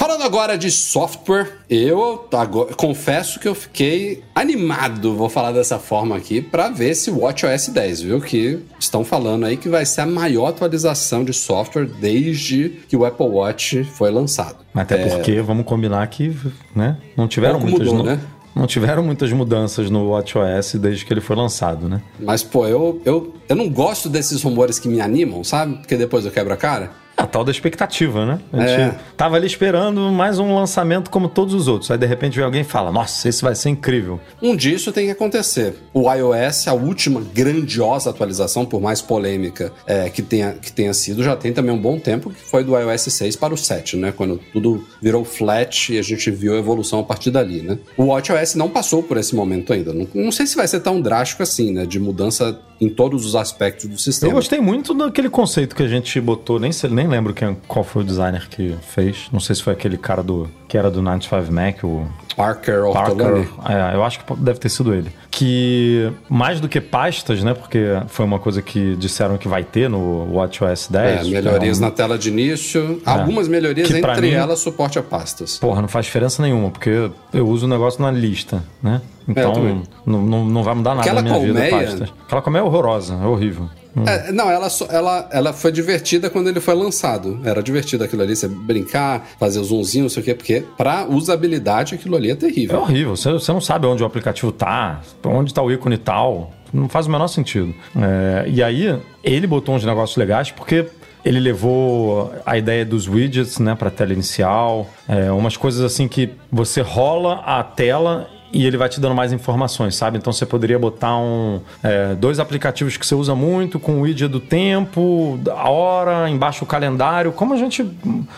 [0.00, 6.16] Falando agora de software, eu agora- confesso que eu fiquei animado, vou falar dessa forma
[6.16, 8.18] aqui, para ver esse WatchOS 10, viu?
[8.18, 13.04] Que estão falando aí que vai ser a maior atualização de software desde que o
[13.04, 14.56] Apple Watch foi lançado.
[14.74, 16.34] Até porque, vamos combinar que
[16.74, 17.80] né, não tiveram muitas...
[17.86, 18.18] mudou, nu- né?
[18.56, 22.00] Não tiveram muitas mudanças no WatchOS desde que ele foi lançado, né?
[22.18, 25.74] Mas, pô, eu, eu, eu não gosto desses rumores que me animam, sabe?
[25.76, 26.90] Porque depois eu quebro a cara.
[27.20, 28.38] A tal da expectativa, né?
[28.50, 28.94] A gente É.
[29.16, 31.90] tava ali esperando mais um lançamento como todos os outros.
[31.90, 34.18] Aí de repente vem alguém e fala: Nossa, esse vai ser incrível.
[34.42, 35.74] Um dia isso tem que acontecer.
[35.92, 41.22] O iOS, a última grandiosa atualização, por mais polêmica é, que, tenha, que tenha sido,
[41.22, 44.12] já tem também um bom tempo, que foi do iOS 6 para o 7, né?
[44.16, 47.78] Quando tudo virou flat e a gente viu a evolução a partir dali, né?
[47.98, 49.92] O WatchOS não passou por esse momento ainda.
[49.92, 51.84] Não, não sei se vai ser tão drástico assim, né?
[51.84, 54.32] De mudança em todos os aspectos do Eu sistema.
[54.32, 58.04] gostei muito daquele conceito que a gente botou, nem, nem lembro quem, qual foi o
[58.04, 59.28] designer que fez.
[59.32, 63.48] Não sei se foi aquele cara do que era do 95 Mac, o Parker Ortolani.
[63.68, 65.10] É, eu acho que deve ter sido ele.
[65.30, 67.52] Que mais do que pastas, né?
[67.54, 71.26] Porque foi uma coisa que disseram que vai ter no WatchOS 10.
[71.26, 71.84] É, melhorias é um...
[71.84, 73.02] na tela de início.
[73.04, 73.10] É.
[73.10, 75.58] Algumas melhorias, que, entre mim, elas, suporte a pastas.
[75.58, 79.02] Porra, não faz diferença nenhuma, porque eu uso o negócio na lista, né?
[79.28, 81.64] Então, é, não, não, não vai mudar nada Aquela na minha colmeia...
[81.64, 82.12] vida pastas.
[82.26, 83.68] Aquela colmeia é horrorosa, é horrível.
[83.96, 84.04] Hum.
[84.06, 87.40] É, não, ela, ela, ela foi divertida quando ele foi lançado.
[87.44, 91.06] Era divertido aquilo ali, você brincar, fazer o zoomzinho, não sei o quê, porque pra
[91.08, 92.76] usabilidade aquilo ali é terrível.
[92.76, 96.52] É horrível, você, você não sabe onde o aplicativo tá, onde tá o ícone tal.
[96.72, 97.74] Não faz o menor sentido.
[97.96, 100.86] É, e aí, ele botou uns negócios legais porque
[101.24, 106.30] ele levou a ideia dos widgets né, para tela inicial, é, umas coisas assim que
[106.50, 110.18] você rola a tela e ele vai te dando mais informações, sabe?
[110.18, 114.28] Então você poderia botar um, é, dois aplicativos que você usa muito, com o widget
[114.30, 117.86] do tempo, a hora, embaixo o calendário, como a gente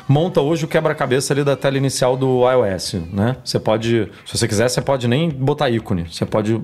[0.07, 3.37] monta hoje o quebra-cabeça ali da tela inicial do iOS, né?
[3.45, 6.61] Você pode, se você quiser, você pode nem botar ícone, você pode,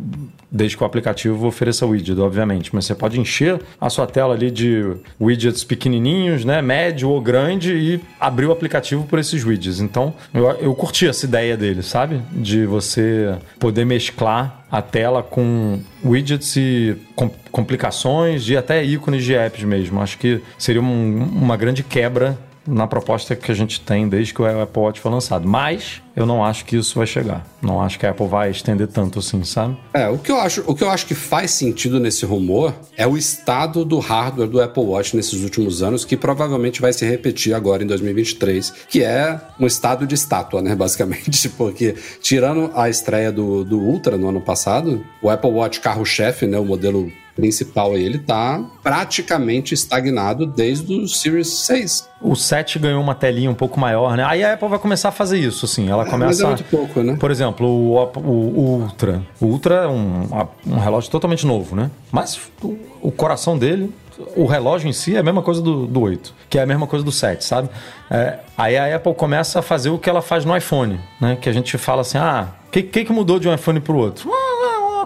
[0.50, 4.50] desde que o aplicativo ofereça widget, obviamente, mas você pode encher a sua tela ali
[4.50, 4.84] de
[5.20, 6.60] widgets pequenininhos, né?
[6.60, 9.80] Médio ou grande e abrir o aplicativo por esses widgets.
[9.80, 12.20] Então, eu, eu curti essa ideia dele, sabe?
[12.32, 19.34] De você poder mesclar a tela com widgets e com complicações e até ícones de
[19.34, 20.00] apps mesmo.
[20.00, 24.42] Acho que seria um, uma grande quebra na proposta que a gente tem desde que
[24.42, 25.48] o Apple Watch foi lançado.
[25.48, 27.46] Mas eu não acho que isso vai chegar.
[27.62, 29.76] Não acho que a Apple vai estender tanto assim, sabe?
[29.94, 33.06] É, o que eu acho, o que eu acho que faz sentido nesse rumor é
[33.06, 37.54] o estado do hardware do Apple Watch nesses últimos anos, que provavelmente vai se repetir
[37.54, 43.30] agora em 2023, que é um estado de estátua, né, basicamente, porque tirando a estreia
[43.30, 48.04] do, do Ultra no ano passado, o Apple Watch carro-chefe, né, o modelo principal aí,
[48.04, 52.08] ele tá praticamente estagnado desde o Series 6.
[52.20, 54.24] O 7 ganhou uma telinha um pouco maior, né?
[54.26, 55.88] Aí a Apple vai começar a fazer isso, assim.
[55.88, 56.26] Ela é, começa.
[56.26, 57.16] Mas é muito pouco, né?
[57.18, 59.22] Por exemplo, o, o, o Ultra.
[59.40, 60.28] O Ultra é um,
[60.66, 61.92] um relógio totalmente novo, né?
[62.10, 63.92] Mas o, o coração dele
[64.34, 66.88] o relógio em si é a mesma coisa do, do 8, que é a mesma
[66.88, 67.68] coisa do 7, sabe?
[68.10, 71.38] É, aí a Apple começa a fazer o que ela faz no iPhone, né?
[71.40, 73.92] Que a gente fala assim, ah, o que, que, que mudou de um iPhone para
[73.92, 74.28] o outro?
[74.32, 74.57] Ah,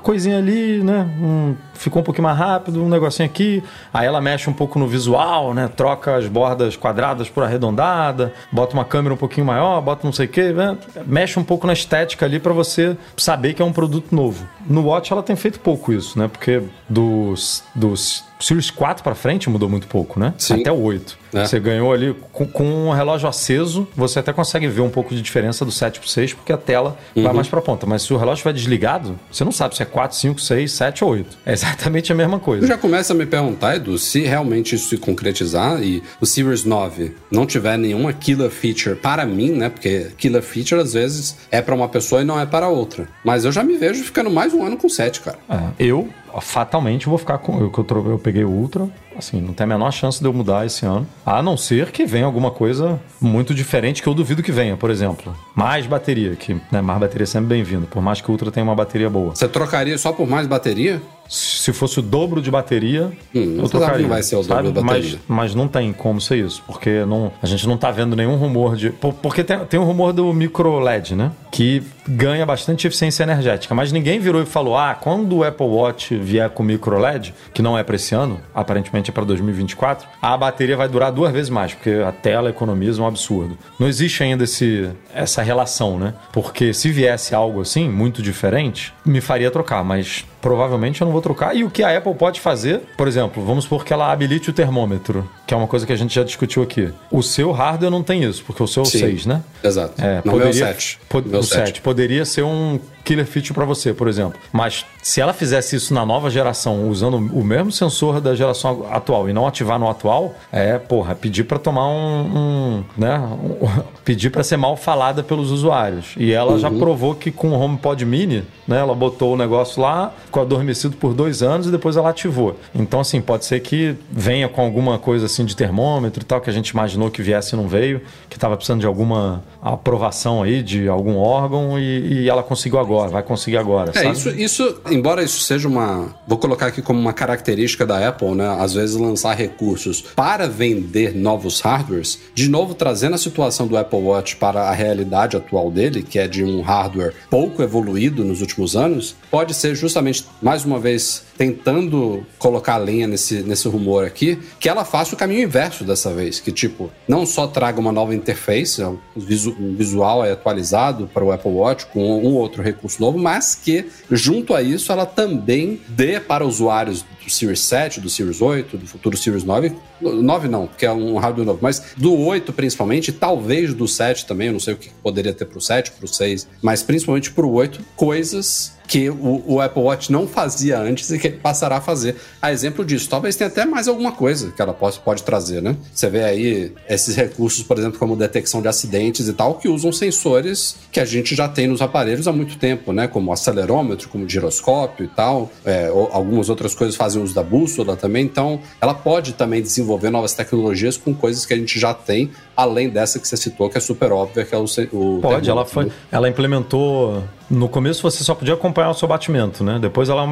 [0.03, 1.09] coisinha ali, né?
[1.21, 3.63] Um, ficou um pouquinho mais rápido, um negocinho aqui.
[3.93, 5.69] Aí ela mexe um pouco no visual, né?
[5.75, 10.27] Troca as bordas quadradas por arredondada, bota uma câmera um pouquinho maior, bota não sei
[10.27, 10.77] o quê, né?
[11.07, 14.47] mexe um pouco na estética ali para você saber que é um produto novo.
[14.69, 16.29] No Watch ela tem feito pouco isso, né?
[16.29, 20.35] Porque dos, dos Series 4 para frente mudou muito pouco, né?
[20.39, 20.61] Sim.
[20.61, 21.23] Até o 8.
[21.35, 21.47] É.
[21.47, 25.23] Você ganhou ali com, com um relógio aceso, você até consegue ver um pouco de
[25.23, 27.23] diferença do 7 pro 6, porque a tela uhum.
[27.23, 27.87] vai mais para ponta.
[27.87, 31.05] Mas se o relógio estiver desligado, você não sabe se é 4, 5, 6, 7
[31.05, 31.39] ou 8.
[31.47, 32.65] É exatamente a mesma coisa.
[32.65, 36.65] Eu já começa a me perguntar, Edu, se realmente isso se concretizar e o Series
[36.65, 39.69] 9 não tiver nenhuma killer feature para mim, né?
[39.69, 43.09] Porque killer feature às vezes é para uma pessoa e não é para outra.
[43.25, 45.39] Mas eu já me vejo ficando mais um ano com 7, cara.
[45.49, 46.09] É, eu
[46.41, 47.59] fatalmente vou ficar com.
[47.59, 50.65] Eu, eu, eu peguei o Ultra, assim, não tem a menor chance de eu mudar
[50.67, 51.07] esse ano.
[51.25, 54.91] A não ser que venha alguma coisa muito diferente que eu duvido que venha, por
[54.91, 55.35] exemplo.
[55.55, 58.65] Mais bateria, que né, mais bateria é sempre bem-vindo, por mais que o Ultra tenha
[58.65, 59.35] uma bateria boa.
[59.35, 61.03] Você trocaria só por mais bateria?
[61.33, 64.03] Se fosse o dobro de bateria, hum, eu trocaria.
[64.03, 65.19] Não vai ser o dobro de bateria.
[65.27, 68.37] Mas, mas não tem como ser isso, porque não, a gente não tá vendo nenhum
[68.37, 68.91] rumor de.
[68.91, 71.33] Porque tem, tem um rumor do micro LED, né?
[71.51, 76.15] Que ganha bastante eficiência energética, mas ninguém virou e falou: ah, quando o Apple Watch
[76.17, 80.37] vier com micro LED, que não é para esse ano, aparentemente é para 2024, a
[80.37, 83.57] bateria vai durar duas vezes mais, porque a tela economiza um absurdo.
[83.79, 86.13] Não existe ainda esse, essa relação, né?
[86.31, 91.22] Porque se viesse algo assim, muito diferente, me faria trocar, mas provavelmente eu não vou
[91.23, 91.57] trocar.
[91.57, 94.53] E o que a Apple pode fazer, por exemplo, vamos supor que ela habilite o
[94.53, 96.93] termômetro, que é uma coisa que a gente já discutiu aqui.
[97.11, 99.43] O seu hardware não tem isso, porque o seu é o 6, né?
[99.63, 99.95] Exato.
[99.99, 101.01] É, não poderia, é o 7.
[101.09, 101.67] Pod, o 7.
[101.67, 101.81] 7.
[101.81, 104.39] Poderia ser um killer feature para você, por exemplo.
[104.53, 109.29] Mas se ela fizesse isso na nova geração, usando o mesmo sensor da geração atual
[109.29, 114.31] e não ativar no atual, é, porra, pedir para tomar um, um né, um, pedir
[114.31, 116.15] para ser mal falada pelos usuários.
[116.17, 116.59] E ela uhum.
[116.59, 120.97] já provou que com o HomePod Mini, né, ela botou o negócio lá, ficou adormecido
[120.97, 122.57] por dois anos e depois ela ativou.
[122.75, 126.51] Então, assim, pode ser que venha com alguma coisa assim de termômetro e tal, que
[126.51, 130.63] a gente imaginou que viesse e não veio, que estava precisando de alguma aprovação aí
[130.63, 133.93] de algum órgão e, e ela conseguiu agora vai conseguir agora.
[133.95, 134.11] É?
[134.11, 136.15] Isso, isso, embora isso seja uma.
[136.27, 138.57] Vou colocar aqui como uma característica da Apple, né?
[138.59, 144.01] Às vezes lançar recursos para vender novos hardwares, de novo trazendo a situação do Apple
[144.01, 148.75] Watch para a realidade atual dele, que é de um hardware pouco evoluído nos últimos
[148.75, 154.69] anos, pode ser justamente, mais uma vez, tentando colocar lenha nesse, nesse rumor aqui, que
[154.69, 158.83] ela faça o caminho inverso dessa vez, que tipo, não só traga uma nova interface,
[158.83, 163.55] um, visu, um visual atualizado para o Apple Watch com um outro recurso novo, mas
[163.55, 168.77] que junto a isso ela também dê para usuários do Series 7, do Series 8,
[168.77, 173.13] do futuro Series 9, 9 não, porque é um hardware novo, mas do 8 principalmente,
[173.13, 176.05] talvez do 7 também, eu não sei o que poderia ter para o 7, para
[176.05, 180.79] o 6, mas principalmente para o 8, coisas que o, o, Apple Watch não fazia
[180.79, 182.17] antes e que ele passará a fazer.
[182.41, 185.77] A exemplo disso, talvez tenha até mais alguma coisa que ela pode, pode trazer, né?
[185.95, 189.93] Você vê aí esses recursos, por exemplo, como detecção de acidentes e tal, que usam
[189.93, 193.07] sensores que a gente já tem nos aparelhos há muito tempo, né?
[193.07, 195.51] Como acelerômetro, como giroscópio e tal.
[195.65, 198.25] É, algumas outras coisas fazem uso da bússola também.
[198.25, 202.89] Então, ela pode também desenvolver novas tecnologias com coisas que a gente já tem, além
[202.89, 205.91] dessa que você citou, que é super óbvia, que é o, o Pode, ela foi.
[206.11, 209.79] Ela implementou no começo você só podia acompanhar o seu batimento, né?
[209.79, 210.25] Depois ela,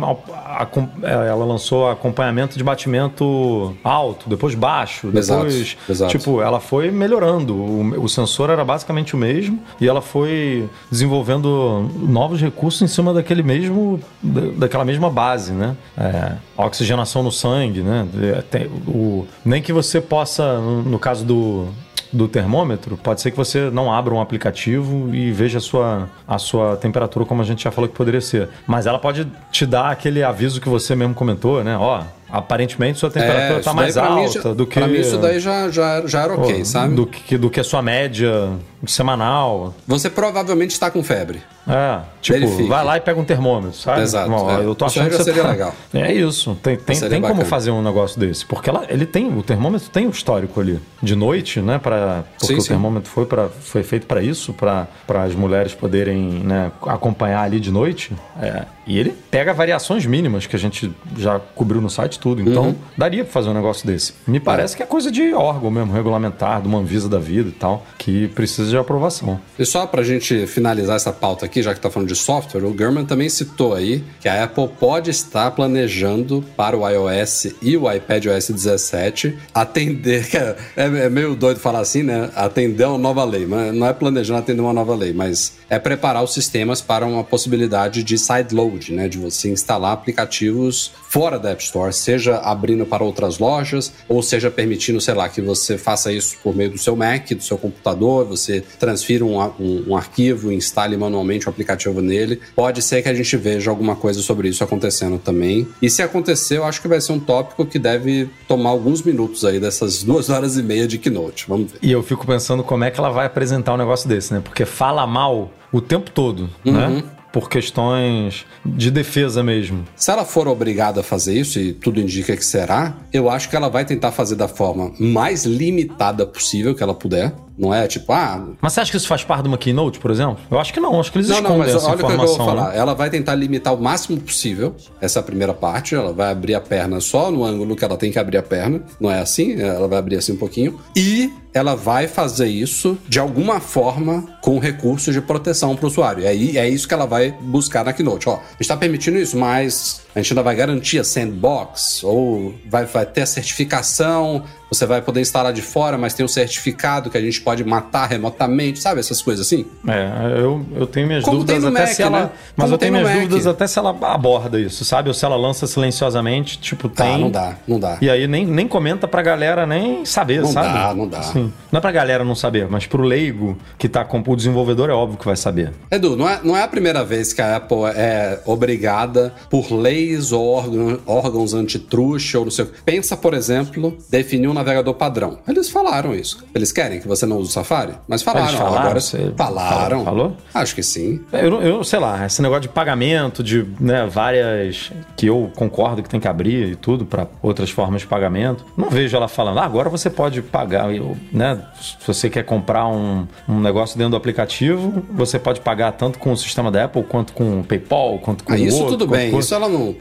[1.02, 5.28] é, ela lançou acompanhamento de batimento alto, depois baixo, depois.
[5.54, 6.10] Exato, exato.
[6.10, 7.54] Tipo, ela foi melhorando.
[7.54, 13.12] O, o, sensor era basicamente o mesmo e ela foi desenvolvendo novos recursos em cima
[13.12, 14.00] daquele mesmo.
[14.22, 15.76] daquela mesma base, né?
[15.98, 18.08] É, oxigenação no sangue, né?
[18.38, 21.68] É, tem, o, nem que você possa, no, no caso do
[22.12, 26.38] do termômetro, pode ser que você não abra um aplicativo e veja a sua, a
[26.38, 28.48] sua temperatura como a gente já falou que poderia ser.
[28.66, 31.76] Mas ela pode te dar aquele aviso que você mesmo comentou, né?
[31.76, 34.80] Ó, aparentemente sua temperatura está é, mais alta já, do que.
[34.80, 36.94] Mim, isso daí já, já, já era ok, sabe?
[36.94, 38.50] Do que, do que a sua média
[38.86, 39.74] semanal.
[39.86, 41.42] Você provavelmente está com febre.
[41.68, 42.68] É, tipo, Verifique.
[42.68, 44.02] vai lá e pega um termômetro, sabe?
[44.02, 44.30] Exato.
[44.30, 44.64] Bom, é.
[44.64, 45.50] Eu tô achando isso que seria tá...
[45.50, 45.74] legal.
[45.92, 46.56] É isso.
[46.62, 48.46] Tem, tem, tem como fazer um negócio desse.
[48.46, 50.80] Porque ela, ele tem, o termômetro tem o um histórico ali.
[51.02, 51.78] De noite, né?
[51.78, 52.68] Pra, porque sim, o sim.
[52.68, 57.70] termômetro foi, pra, foi feito para isso, para as mulheres poderem né, acompanhar ali de
[57.70, 58.12] noite.
[58.40, 62.42] É, e ele pega variações mínimas que a gente já cobriu no site tudo.
[62.42, 62.74] Então, uhum.
[62.96, 64.14] daria para fazer um negócio desse.
[64.26, 64.76] Me parece é.
[64.78, 68.28] que é coisa de órgão mesmo, regulamentar, de uma Anvisa da vida e tal, que
[68.28, 69.40] precisa de aprovação.
[69.58, 72.72] E só pra gente finalizar essa pauta aqui, já que tá falando de software, o
[72.72, 77.90] Gurman também citou aí que a Apple pode estar planejando para o iOS e o
[77.90, 80.28] iPadOS 17 atender,
[80.76, 82.30] é, é, meio doido falar assim, né?
[82.34, 86.24] Atender uma nova lei, mas não é planejando atender uma nova lei, mas é preparar
[86.24, 89.08] os sistemas para uma possibilidade de sideload, né?
[89.08, 94.50] De você instalar aplicativos fora da App Store, seja abrindo para outras lojas, ou seja
[94.50, 98.26] permitindo, sei lá, que você faça isso por meio do seu Mac, do seu computador,
[98.26, 102.40] você transfira um, um, um arquivo, instale manualmente o aplicativo nele.
[102.54, 105.68] Pode ser que a gente veja alguma coisa sobre isso acontecendo também.
[105.80, 109.44] E se acontecer, eu acho que vai ser um tópico que deve tomar alguns minutos
[109.44, 111.46] aí dessas duas horas e meia de keynote.
[111.48, 111.78] Vamos ver.
[111.82, 114.40] E eu fico pensando como é que ela vai apresentar um negócio desse, né?
[114.40, 116.86] Porque fala mal o tempo todo, né?
[116.86, 116.94] uhum.
[116.96, 117.04] né?
[117.32, 119.84] por questões de defesa mesmo.
[119.94, 123.56] Se ela for obrigada a fazer isso, e tudo indica que será, eu acho que
[123.56, 127.32] ela vai tentar fazer da forma mais limitada possível que ela puder.
[127.56, 128.42] Não é tipo, ah.
[128.58, 130.38] Mas você acha que isso faz parte de uma keynote, por exemplo?
[130.50, 132.16] Eu acho que não, acho que eles não, não, mas essa olha o que eu
[132.16, 132.70] vou falar.
[132.70, 132.78] Né?
[132.78, 135.94] Ela vai tentar limitar o máximo possível essa primeira parte.
[135.94, 138.80] Ela vai abrir a perna só no ângulo que ela tem que abrir a perna.
[138.98, 139.60] Não é assim?
[139.60, 140.80] Ela vai abrir assim um pouquinho.
[140.96, 146.24] E ela vai fazer isso de alguma forma com recursos de proteção para o usuário.
[146.24, 148.28] E é isso que ela vai buscar na Keynote.
[148.28, 152.54] Ó, a gente está permitindo isso, mas a gente ainda vai garantir a sandbox, ou
[152.68, 157.10] vai, vai ter a certificação você vai poder instalar de fora, mas tem um certificado
[157.10, 159.00] que a gente pode matar remotamente, sabe?
[159.00, 159.66] Essas coisas assim.
[159.86, 162.20] É, eu, eu tenho minhas Como dúvidas até Mac, se ela.
[162.20, 162.30] Né?
[162.56, 163.20] Mas Como eu tenho minhas Mac.
[163.22, 165.08] dúvidas até se ela aborda isso, sabe?
[165.08, 167.14] Ou se ela lança silenciosamente, tipo, tá, tem.
[167.14, 167.98] Ah, não dá, não dá.
[168.00, 170.68] E aí nem, nem comenta pra galera nem saber, não sabe?
[170.68, 171.18] Não dá, não dá.
[171.18, 171.39] Assim,
[171.70, 174.92] não é pra galera não saber, mas pro leigo que tá com o desenvolvedor é
[174.92, 175.72] óbvio que vai saber.
[175.90, 180.32] Edu, não é, não é a primeira vez que a Apple é obrigada por leis
[180.32, 182.82] ou órgãos, órgãos antitruste ou não sei o que.
[182.82, 185.38] Pensa, por exemplo, definir um navegador padrão.
[185.48, 186.44] Eles falaram isso.
[186.54, 187.94] Eles querem que você não use o Safari?
[188.06, 188.48] Mas falaram.
[188.48, 190.04] Eles falaram agora você falaram.
[190.04, 190.36] Falou?
[190.52, 191.20] Acho que sim.
[191.32, 194.90] Eu, eu sei lá, esse negócio de pagamento, de né, várias.
[195.16, 198.64] que eu concordo que tem que abrir e tudo para outras formas de pagamento.
[198.76, 201.62] Não vejo ela falando, ah, agora você pode pagar, eu, né?
[201.80, 206.32] Se você quer comprar um, um negócio dentro do aplicativo, você pode pagar tanto com
[206.32, 209.36] o sistema da Apple quanto com o PayPal, quanto com ah, isso outro, tudo bem.
[209.36, 209.94] Isso ela não,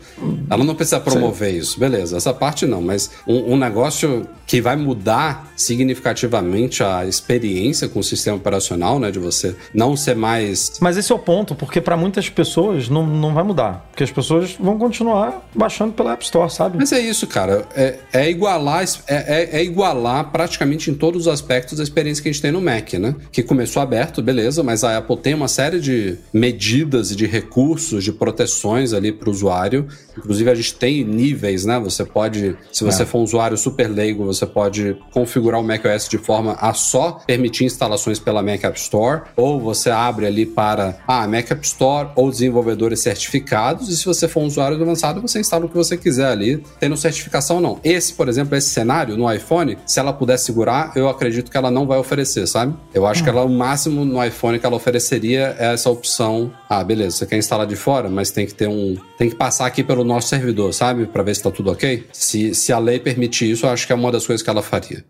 [0.49, 2.17] ela não precisa promover isso, beleza?
[2.17, 8.03] Essa parte não, mas um, um negócio que vai mudar significativamente a experiência com o
[8.03, 9.11] sistema operacional, né?
[9.11, 10.79] De você não ser mais.
[10.81, 13.85] Mas esse é o ponto, porque para muitas pessoas não, não vai mudar.
[13.91, 16.77] Porque as pessoas vão continuar baixando pela App Store, sabe?
[16.79, 17.63] Mas é isso, cara.
[17.75, 22.29] É, é igualar, é, é, é igualar praticamente em todos os aspectos da experiência que
[22.29, 23.15] a gente tem no Mac, né?
[23.31, 28.03] Que começou aberto, beleza, mas a Apple tem uma série de medidas e de recursos,
[28.03, 29.87] de proteções ali para o usuário.
[30.17, 31.79] Inclusive, a gente tem níveis, né?
[31.79, 33.05] Você pode, se você é.
[33.05, 37.65] for um usuário super leigo, você pode configurar o macOS de forma a só permitir
[37.65, 42.09] instalações pela Mac App Store, ou você abre ali para a ah, Mac App Store
[42.15, 45.97] ou desenvolvedores certificados, e se você for um usuário avançado, você instala o que você
[45.97, 47.79] quiser ali, tendo certificação ou não.
[47.83, 51.71] Esse, por exemplo, esse cenário no iPhone, se ela puder segurar, eu acredito que ela
[51.71, 52.75] não vai oferecer, sabe?
[52.93, 56.51] Eu acho que ela, o máximo no iPhone que ela ofereceria é essa opção.
[56.69, 58.97] Ah, beleza, você quer instalar de fora, mas tem que ter um.
[59.17, 61.05] Tem que passar aqui pelo nosso servidor, sabe?
[61.05, 62.05] Para ver se tá tudo ok.
[62.11, 64.61] Se, se a lei permitir isso, eu acho que é uma das coisas que ela
[64.61, 65.03] faria.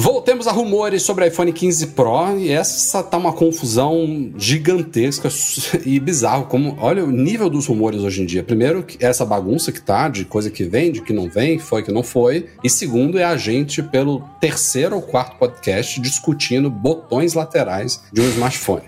[0.00, 5.28] Voltemos a rumores sobre iPhone 15 Pro e essa tá uma confusão gigantesca
[5.84, 6.44] e bizarro.
[6.44, 8.44] Como, olha o nível dos rumores hoje em dia.
[8.44, 11.90] Primeiro, essa bagunça que tá, de coisa que vem, de que não vem, foi que
[11.90, 12.46] não foi.
[12.62, 18.28] E segundo, é a gente, pelo terceiro ou quarto podcast, discutindo botões laterais de um
[18.28, 18.84] smartphone.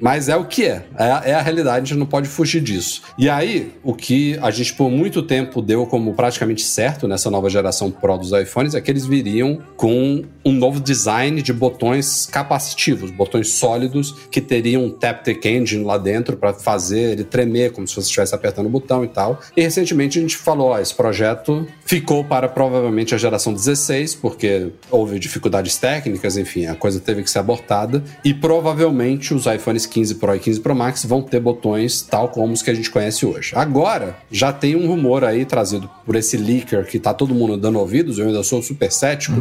[0.00, 0.84] Mas é o que é.
[0.98, 1.30] é.
[1.30, 1.34] é.
[1.34, 3.02] a realidade, a gente não pode fugir disso.
[3.16, 7.48] E aí, o que a gente por muito tempo deu como praticamente certo nessa nova
[7.48, 13.10] geração Pro dos iPhones é que eles viriam com um novo design de botões capacitivos,
[13.10, 17.94] botões sólidos que teriam um Taptic Engine lá dentro para fazer ele tremer como se
[17.94, 19.40] você estivesse apertando o botão e tal.
[19.56, 24.72] E recentemente a gente falou, ó, esse projeto ficou para provavelmente a geração 16, porque
[24.90, 30.16] houve dificuldades técnicas, enfim, a coisa teve que ser abortada e provavelmente os iPhones 15
[30.16, 33.24] Pro e 15 Pro Max vão ter botões tal como os que a gente conhece
[33.24, 33.52] hoje.
[33.54, 37.78] Agora, já tem um rumor aí trazido por esse leaker que tá todo mundo dando
[37.78, 39.36] ouvidos, eu ainda sou super cético.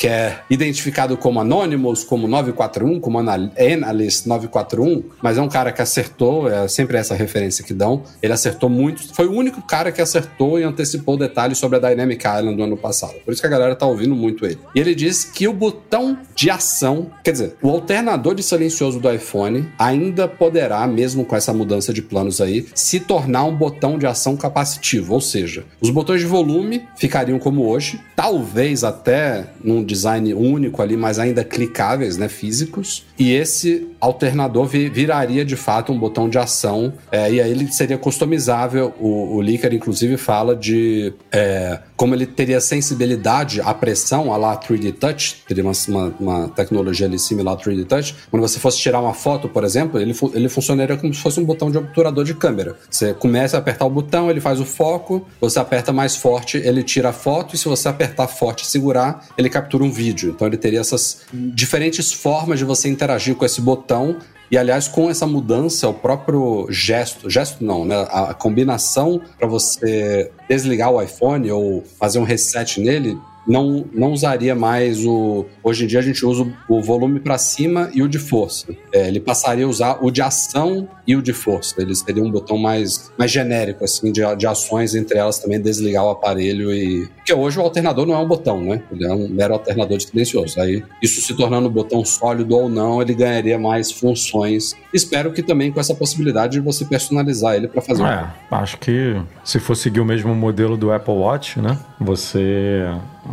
[0.00, 5.82] Que é identificado como Anonymous, como 941, como Analyst 941, mas é um cara que
[5.82, 8.02] acertou, é sempre essa referência que dão.
[8.22, 12.26] Ele acertou muito, foi o único cara que acertou e antecipou detalhes sobre a Dynamic
[12.26, 13.16] Island do ano passado.
[13.22, 14.58] Por isso que a galera tá ouvindo muito ele.
[14.74, 19.12] E ele diz que o botão de ação, quer dizer, o alternador de silencioso do
[19.12, 24.06] iPhone ainda poderá, mesmo com essa mudança de planos aí, se tornar um botão de
[24.06, 30.32] ação capacitivo, ou seja, os botões de volume ficariam como hoje, talvez até num design
[30.32, 33.04] único ali, mas ainda clicáveis, né, físicos.
[33.18, 37.98] E esse alternador viraria de fato um botão de ação, é, e aí ele seria
[37.98, 38.94] customizável.
[38.98, 44.56] O, o Licker, inclusive, fala de é, como ele teria sensibilidade à pressão, a lá
[44.56, 48.14] 3D Touch, teria uma, uma, uma, tecnologia ali similar ao 3D Touch.
[48.30, 51.44] Quando você fosse tirar uma foto, por exemplo, ele, ele funcionaria como se fosse um
[51.44, 52.76] botão de obturador de câmera.
[52.88, 56.82] Você começa a apertar o botão, ele faz o foco, você aperta mais forte, ele
[56.82, 60.30] tira a foto, e se você apertar forte e segurar, ele captura captura um vídeo.
[60.30, 64.18] Então ele teria essas diferentes formas de você interagir com esse botão.
[64.50, 68.06] E aliás, com essa mudança, o próprio gesto, gesto não, né?
[68.10, 73.16] A combinação para você desligar o iPhone ou fazer um reset nele
[73.46, 75.46] não, não usaria mais o.
[75.62, 78.66] Hoje em dia a gente usa o volume para cima e o de força.
[78.92, 81.80] É, ele passaria a usar o de ação e o de força.
[81.80, 86.04] Eles teriam um botão mais, mais genérico, assim, de, de ações, entre elas também desligar
[86.04, 87.08] o aparelho e.
[87.16, 88.82] Porque hoje o alternador não é um botão, né?
[88.92, 90.60] Ele é um mero alternador de silencioso.
[90.60, 94.74] Aí, isso se tornando um botão sólido ou não, ele ganharia mais funções.
[94.92, 98.02] Espero que também com essa possibilidade de você personalizar ele para fazer.
[98.02, 98.56] É, um...
[98.56, 101.78] acho que se for seguir o mesmo modelo do Apple Watch, né?
[102.00, 102.86] Você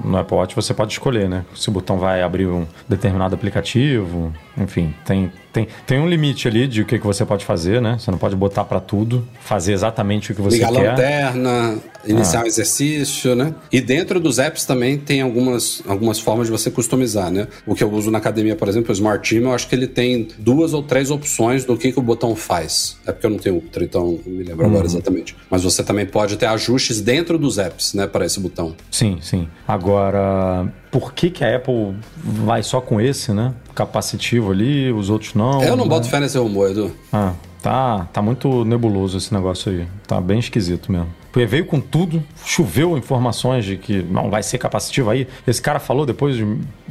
[0.03, 1.45] no Apple Watch você pode escolher, né?
[1.55, 6.67] Se o botão vai abrir um determinado aplicativo, enfim, tem, tem, tem um limite ali
[6.67, 7.97] de o que, que você pode fazer, né?
[7.99, 10.79] Você não pode botar para tudo, fazer exatamente o que você Ligar quer.
[10.79, 12.43] Ligar lanterna, iniciar ah.
[12.43, 13.53] um exercício, né?
[13.71, 17.47] E dentro dos apps também tem algumas, algumas formas de você customizar, né?
[17.65, 19.87] O que eu uso na academia, por exemplo, o Smart Team, eu acho que ele
[19.87, 22.97] tem duas ou três opções do que, que o botão faz.
[23.05, 24.71] É porque eu não tenho Ultra, então não me lembro uhum.
[24.71, 25.35] agora exatamente.
[25.49, 28.75] Mas você também pode ter ajustes dentro dos apps, né, para esse botão.
[28.91, 29.47] Sim, sim.
[29.67, 33.53] Agora, por que, que a Apple vai só com esse, né?
[33.75, 35.61] Capacitivo ali, os outros não.
[35.61, 35.89] Eu não né?
[35.89, 36.91] boto fé nesse rumor, Edu.
[37.11, 39.87] Ah, tá, tá muito nebuloso esse negócio aí.
[40.07, 41.09] Tá bem esquisito mesmo.
[41.31, 45.27] Porque veio com tudo, choveu informações de que não vai ser capacitivo aí.
[45.45, 46.37] Esse cara falou depois,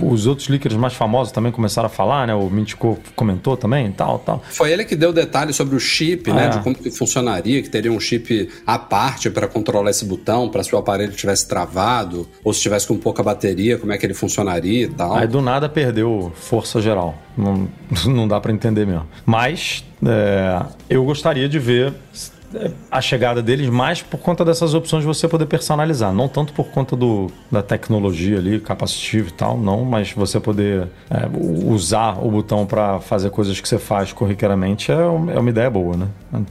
[0.01, 2.34] os outros líquidos mais famosos também começaram a falar, né?
[2.34, 4.43] O Mintico comentou também, tal, tal.
[4.51, 6.47] Foi ele que deu detalhes sobre o chip, né?
[6.47, 6.49] é.
[6.51, 10.62] De como que funcionaria, que teria um chip à parte para controlar esse botão, para
[10.62, 14.14] se o aparelho tivesse travado ou se tivesse com pouca bateria, como é que ele
[14.14, 15.14] funcionaria e tal.
[15.16, 17.16] Aí do nada perdeu força geral.
[17.37, 17.68] Não,
[18.07, 19.07] não dá para entender mesmo.
[19.24, 21.93] Mas é, eu gostaria de ver
[22.90, 26.68] a chegada deles mais por conta dessas opções de você poder personalizar, não tanto por
[26.68, 31.28] conta do, da tecnologia ali, capacitivo e tal, não, mas você poder é,
[31.66, 35.97] usar o botão para fazer coisas que você faz corriqueiramente é, é uma ideia boa,
[35.97, 36.09] né?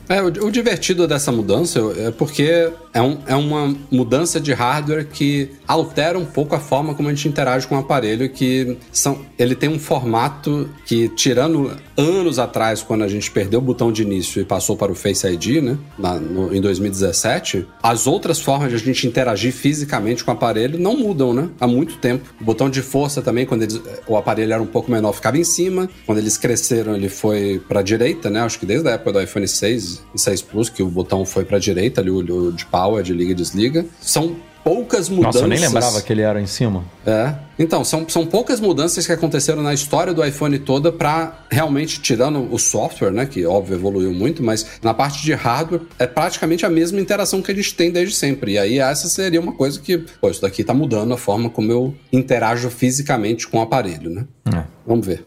[0.10, 5.08] É, o, o divertido dessa mudança é porque é, um, é uma mudança de hardware
[5.08, 9.20] que altera um pouco a forma como a gente interage com o aparelho, que são,
[9.38, 14.02] ele tem um formato que, tirando anos atrás, quando a gente perdeu o botão de
[14.02, 15.78] início e passou para o Face ID, né?
[15.98, 20.78] Na, no, em 2017, as outras formas de a gente interagir fisicamente com o aparelho
[20.80, 21.50] não mudam, né?
[21.60, 22.34] Há muito tempo.
[22.40, 25.44] O botão de força também, quando eles, o aparelho era um pouco menor, ficava em
[25.44, 25.90] cima.
[26.06, 28.42] Quando eles cresceram, ele foi para a direita, né?
[28.42, 31.46] Acho que desde a época do iPhone 6 e 6 Plus, que o botão foi
[31.46, 33.86] para a direita, ali, o, o de power, de liga e desliga.
[34.02, 35.42] São poucas mudanças.
[35.42, 36.84] Nossa, eu nem lembrava que ele era em cima.
[37.06, 37.36] É.
[37.60, 42.52] Então, são, são poucas mudanças que aconteceram na história do iPhone toda para realmente, tirando
[42.52, 46.70] o software, né, que óbvio evoluiu muito, mas na parte de hardware é praticamente a
[46.70, 48.54] mesma interação que a gente tem desde sempre.
[48.54, 51.72] E aí essa seria uma coisa que, pô, isso daqui tá mudando a forma como
[51.72, 54.26] eu interajo fisicamente com o aparelho, né?
[54.52, 54.64] É.
[54.86, 55.24] Vamos ver.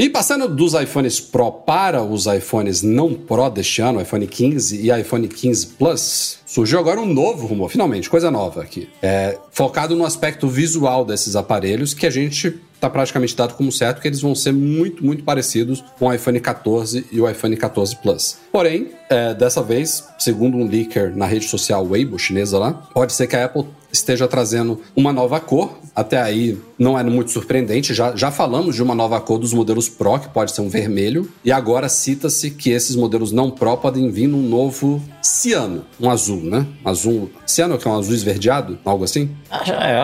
[0.00, 4.98] E passando dos iPhones Pro para os iPhones não Pro deste ano, iPhone 15 e
[4.98, 8.88] iPhone 15 Plus, surgiu agora um novo rumor, finalmente, coisa nova aqui.
[9.02, 14.00] É, focado no aspecto visual desses aparelhos, que a gente está praticamente dado como certo
[14.00, 17.94] que eles vão ser muito, muito parecidos com o iPhone 14 e o iPhone 14
[17.96, 18.38] Plus.
[18.50, 23.26] Porém, é, dessa vez, segundo um leaker na rede social Weibo chinesa lá, pode ser
[23.26, 25.78] que a Apple esteja trazendo uma nova cor.
[25.94, 29.88] Até aí não é muito surpreendente, já, já falamos de uma nova cor dos modelos
[29.88, 34.10] Pro, que pode ser um vermelho, e agora cita-se que esses modelos não Pro podem
[34.10, 36.66] vir num novo ciano, um azul, né?
[36.84, 37.30] Azul.
[37.46, 38.78] Ciano que é um azul esverdeado?
[38.84, 39.30] Algo assim?
[39.50, 40.00] É,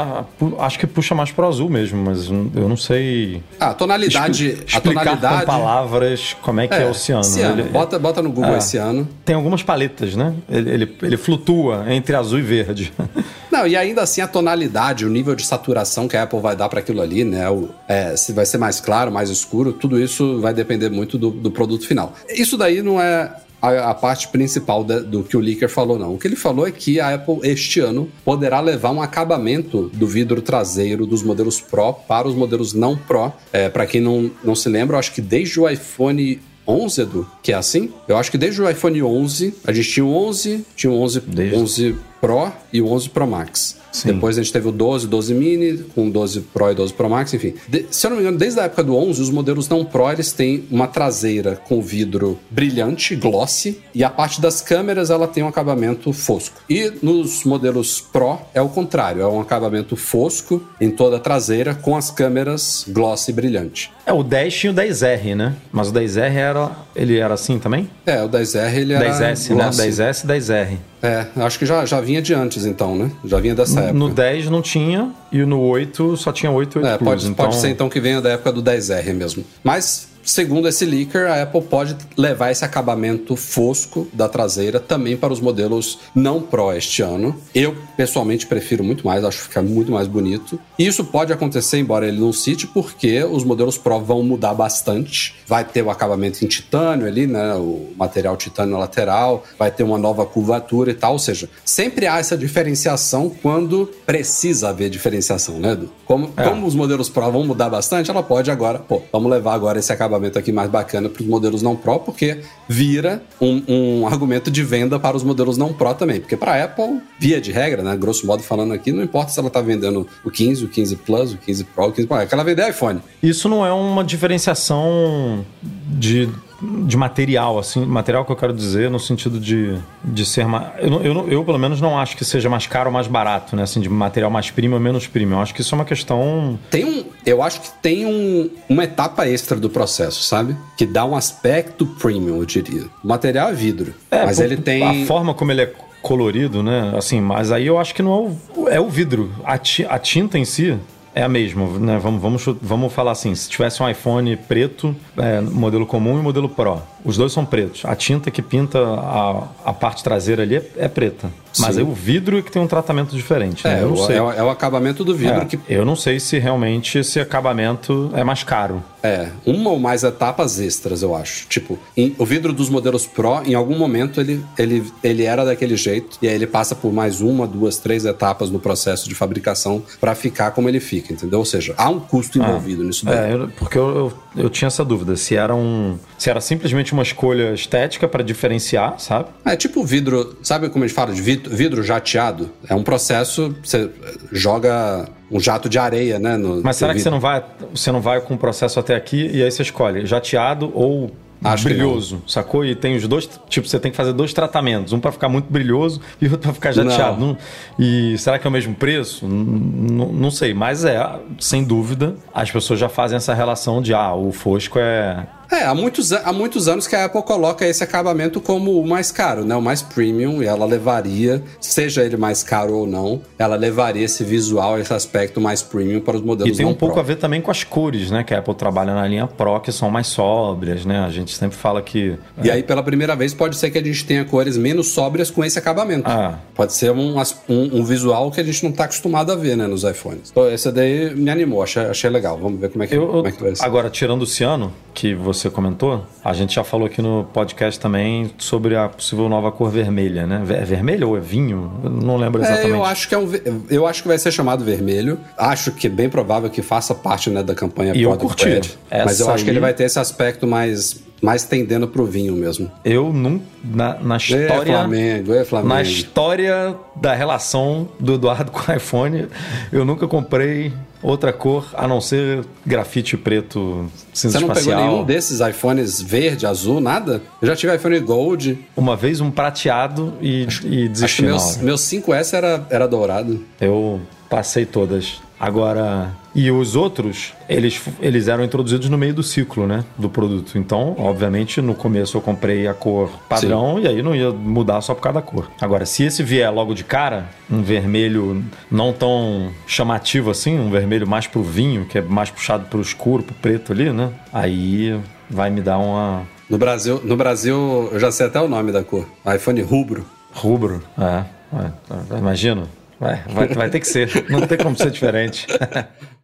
[0.59, 3.43] acho que puxa mais pro azul mesmo, mas eu não sei.
[3.59, 4.49] Ah, a tonalidade.
[4.67, 5.41] Expli a tonalidade.
[5.41, 7.25] com palavras como é que é, é o ciano.
[7.25, 7.61] ciano.
[7.61, 8.59] Ele, bota, bota no Google é.
[8.59, 9.09] esse ano.
[9.25, 10.35] Tem algumas paletas, né?
[10.49, 12.93] Ele, ele, ele flutua entre azul e verde.
[13.51, 16.69] Não, e ainda assim a tonalidade, o nível de saturação que a Apple vai dar
[16.69, 17.49] para aquilo ali, né?
[17.49, 21.31] O, é, se vai ser mais claro, mais escuro, tudo isso vai depender muito do,
[21.31, 22.13] do produto final.
[22.29, 23.31] Isso daí não é
[23.69, 26.15] a, a, parte principal da, do que o Leaker falou, não.
[26.15, 30.07] O que ele falou é que a Apple, este ano, poderá levar um acabamento do
[30.07, 33.33] vidro traseiro dos modelos Pro para os modelos não Pro.
[33.53, 37.31] É, para quem não, não se lembra, eu acho que desde o iPhone 11, Edu,
[37.43, 37.93] que é assim.
[38.09, 41.21] Eu acho que desde o iPhone 11, a gente tinha o 11, tinha o 11,
[41.21, 41.57] desde...
[41.57, 43.79] 11 Pro e o 11 Pro Max.
[43.97, 44.13] Sim.
[44.13, 47.33] Depois a gente teve o 12, 12 mini, com 12 Pro e 12 Pro Max,
[47.33, 47.55] enfim.
[47.67, 50.11] De, se eu não me engano, desde a época do 11, os modelos não Pro,
[50.13, 55.43] eles têm uma traseira com vidro brilhante, glossy, e a parte das câmeras ela tem
[55.43, 56.61] um acabamento fosco.
[56.69, 61.75] E nos modelos Pro é o contrário, é um acabamento fosco em toda a traseira
[61.75, 63.91] com as câmeras glossy brilhante.
[64.05, 65.55] É, o 10 tinha o 10R, né?
[65.73, 67.89] Mas o 10R era, ele era assim também?
[68.05, 69.65] É, o 10R ele era 10S, né?
[69.65, 69.81] glossy.
[69.81, 69.89] né?
[69.89, 70.79] 10S e 10R.
[71.03, 73.11] É, acho que já, já vinha de antes então, né?
[73.25, 73.99] Já vinha dessa época.
[73.99, 77.27] No 10 não tinha e no 8 só tinha 8 e 8 é, Plus, pode,
[77.27, 77.45] então...
[77.45, 79.45] pode ser então que venha da época do 10R mesmo.
[79.63, 85.33] Mas Segundo esse leaker, a Apple pode levar esse acabamento fosco da traseira também para
[85.33, 87.41] os modelos não Pro este ano.
[87.55, 90.59] Eu, pessoalmente, prefiro muito mais, acho que fica muito mais bonito.
[90.77, 95.37] E isso pode acontecer, embora ele não cite, porque os modelos Pro vão mudar bastante.
[95.47, 97.55] Vai ter o acabamento em titânio ali, né?
[97.55, 101.13] O material titânio lateral, vai ter uma nova curvatura e tal.
[101.13, 105.93] Ou seja, sempre há essa diferenciação quando precisa haver diferenciação, né, Edu?
[106.05, 106.43] Como, é.
[106.43, 109.93] como os modelos Pro vão mudar bastante, ela pode agora, pô, vamos levar agora esse
[109.93, 114.51] acabamento acabamento aqui mais bacana para os modelos não Pro, porque vira um, um, argumento
[114.51, 116.21] de venda para os modelos não Pro também.
[116.21, 119.39] Porque para a Apple, via de regra, né, grosso modo falando aqui, não importa se
[119.39, 122.27] ela está vendendo o 15, o 15 Plus, o 15 Pro, o 15 Pro, é
[122.27, 123.01] que ela iPhone.
[123.23, 126.29] Isso não é uma diferenciação de
[126.61, 130.69] de material, assim, material que eu quero dizer no sentido de, de ser mais.
[130.79, 133.63] Eu, eu, eu, pelo menos, não acho que seja mais caro ou mais barato, né?
[133.63, 135.37] Assim, de material mais premium ou menos premium.
[135.37, 136.59] Eu acho que isso é uma questão.
[136.71, 137.05] Tem um.
[137.25, 140.57] Eu acho que tem um, uma etapa extra do processo, sabe?
[140.77, 142.85] Que dá um aspecto premium, eu diria.
[143.05, 143.95] O material é vidro.
[144.11, 145.05] É, mas ele tem.
[145.05, 146.93] A forma como ele é colorido, né?
[146.97, 149.33] Assim, mas aí eu acho que não é o, é o vidro.
[149.45, 150.79] A, ti, a tinta em si
[151.17, 151.99] é a mesma, né?
[151.99, 156.47] Vamos, vamos, vamos falar assim: se tivesse um iPhone preto, é, modelo comum e modelo
[156.47, 157.83] Pro, os dois são pretos.
[157.85, 161.31] A tinta que pinta a, a parte traseira ali é, é preta.
[161.59, 161.81] Mas Sim.
[161.81, 163.65] aí o vidro é que tem um tratamento diferente.
[163.67, 163.79] né?
[163.79, 164.17] É, eu não o, sei.
[164.17, 167.19] é, o- é o acabamento do vidro É, que Eu não sei se realmente esse
[167.19, 168.85] acabamento é mais caro.
[169.03, 171.47] É, uma ou mais etapas extras, eu acho.
[171.49, 175.77] Tipo, em- o vidro dos modelos Pro, em algum momento, ele, ele, ele era daquele
[175.77, 179.83] jeito, e aí ele passa por mais uma, duas, três etapas no processo de fabricação
[179.99, 181.39] pra ficar como ele fica, entendeu?
[181.39, 183.31] Ou seja, há um custo envolvido nisso daí.
[183.31, 184.13] É, eu- porque eu, eu,
[184.45, 185.17] eu tinha essa dúvida.
[185.17, 185.97] Se era um.
[186.19, 189.29] Se era simplesmente uma escolha estética para diferenciar, sabe?
[189.45, 192.51] É tipo vidro, sabe como a gente fala de vidro, jateado?
[192.69, 193.91] É um processo, você
[194.33, 196.37] joga um jato de areia, né?
[196.37, 197.45] No, Mas será que você não vai,
[197.75, 201.11] você não vai com o processo até aqui e aí você escolhe jateado ou
[201.45, 202.65] Acho brilhoso, sacou?
[202.65, 205.53] E tem os dois, tipo, você tem que fazer dois tratamentos, um para ficar muito
[205.53, 207.21] brilhoso e outro para ficar jateado.
[207.21, 207.37] Não.
[207.79, 209.27] E será que é o mesmo preço?
[209.29, 210.99] Não sei, mas é,
[211.39, 215.75] sem dúvida, as pessoas já fazem essa relação de ah, o fosco é É, há
[215.75, 219.55] muitos, há muitos anos que a Apple coloca esse acabamento como o mais caro, né?
[219.55, 224.25] O mais premium, e ela levaria, seja ele mais caro ou não, ela levaria esse
[224.25, 227.01] visual, esse aspecto mais premium para os modelos E tem um pouco Pro.
[227.03, 228.25] a ver também com as cores, né?
[228.25, 230.99] Que a Apple trabalha na linha Pro, que são mais sóbrias, né?
[231.01, 232.17] A gente sempre fala que.
[232.43, 235.45] E aí, pela primeira vez, pode ser que a gente tenha cores menos sóbrias com
[235.45, 236.09] esse acabamento.
[236.11, 236.39] Ah.
[236.55, 237.17] Pode ser um,
[237.49, 240.31] um- um visual que a gente não está acostumado a ver, né, nos iPhones.
[240.31, 242.37] Então, esse daí me animou, achei, achei legal.
[242.39, 243.65] Vamos ver como é que, Eu, como é que vai ser.
[243.65, 248.31] agora, tirando o ciano, que você comentou, a gente já falou aqui no podcast também
[248.39, 250.43] sobre a possível nova cor vermelha, né?
[250.51, 251.73] É vermelho ou é vinho?
[251.85, 252.73] Eu não lembro exatamente.
[252.73, 253.31] É, eu acho que é um,
[253.71, 255.19] eu acho que vai ser chamado vermelho.
[255.37, 258.49] Acho que é bem provável que faça parte né, da campanha E eu curti.
[258.49, 258.63] Red.
[259.05, 262.71] Mas eu acho que ele vai ter esse aspecto mais, mais tendendo pro vinho mesmo.
[262.85, 263.41] Eu não.
[263.65, 264.79] Na, na É história.
[264.79, 265.75] Flamengo, é Flamengo.
[265.75, 269.29] Na história da relação do Eduardo com o iPhone,
[269.73, 270.73] eu nunca comprei
[271.03, 274.77] outra cor a não ser grafite preto cinza Você não espacial.
[274.79, 277.23] pegou nenhum desses iPhones verde, azul, nada?
[277.41, 278.59] Eu já tive iPhone Gold.
[278.77, 281.63] Uma vez um prateado e, e Acho que desisti hora.
[281.63, 283.45] meus 5S era, era dourado.
[283.61, 285.21] Eu passei todas.
[285.39, 289.83] Agora, e os outros, eles, eles eram introduzidos no meio do ciclo, né?
[289.97, 290.59] Do produto.
[290.59, 294.95] Então, obviamente, no começo eu comprei a cor padrão e aí não ia mudar só
[294.95, 295.51] por causa da cor.
[295.59, 301.09] Agora, se esse vier logo de cara, um vermelho não tão chamativo assim, um vermelho
[301.09, 304.13] mais pro vinho, que é mais puxado pro escuro, pro preto ali, né?
[304.31, 308.73] Aí vai me dar uma No Brasil, no Brasil, eu já sei até o nome
[308.73, 309.09] da cor.
[309.35, 310.05] iPhone rubro.
[310.35, 310.83] rubro.
[310.99, 311.25] É,
[311.57, 312.65] é, imagina.
[313.01, 314.27] Vai, vai, vai ter que ser.
[314.29, 315.47] Não tem como ser diferente.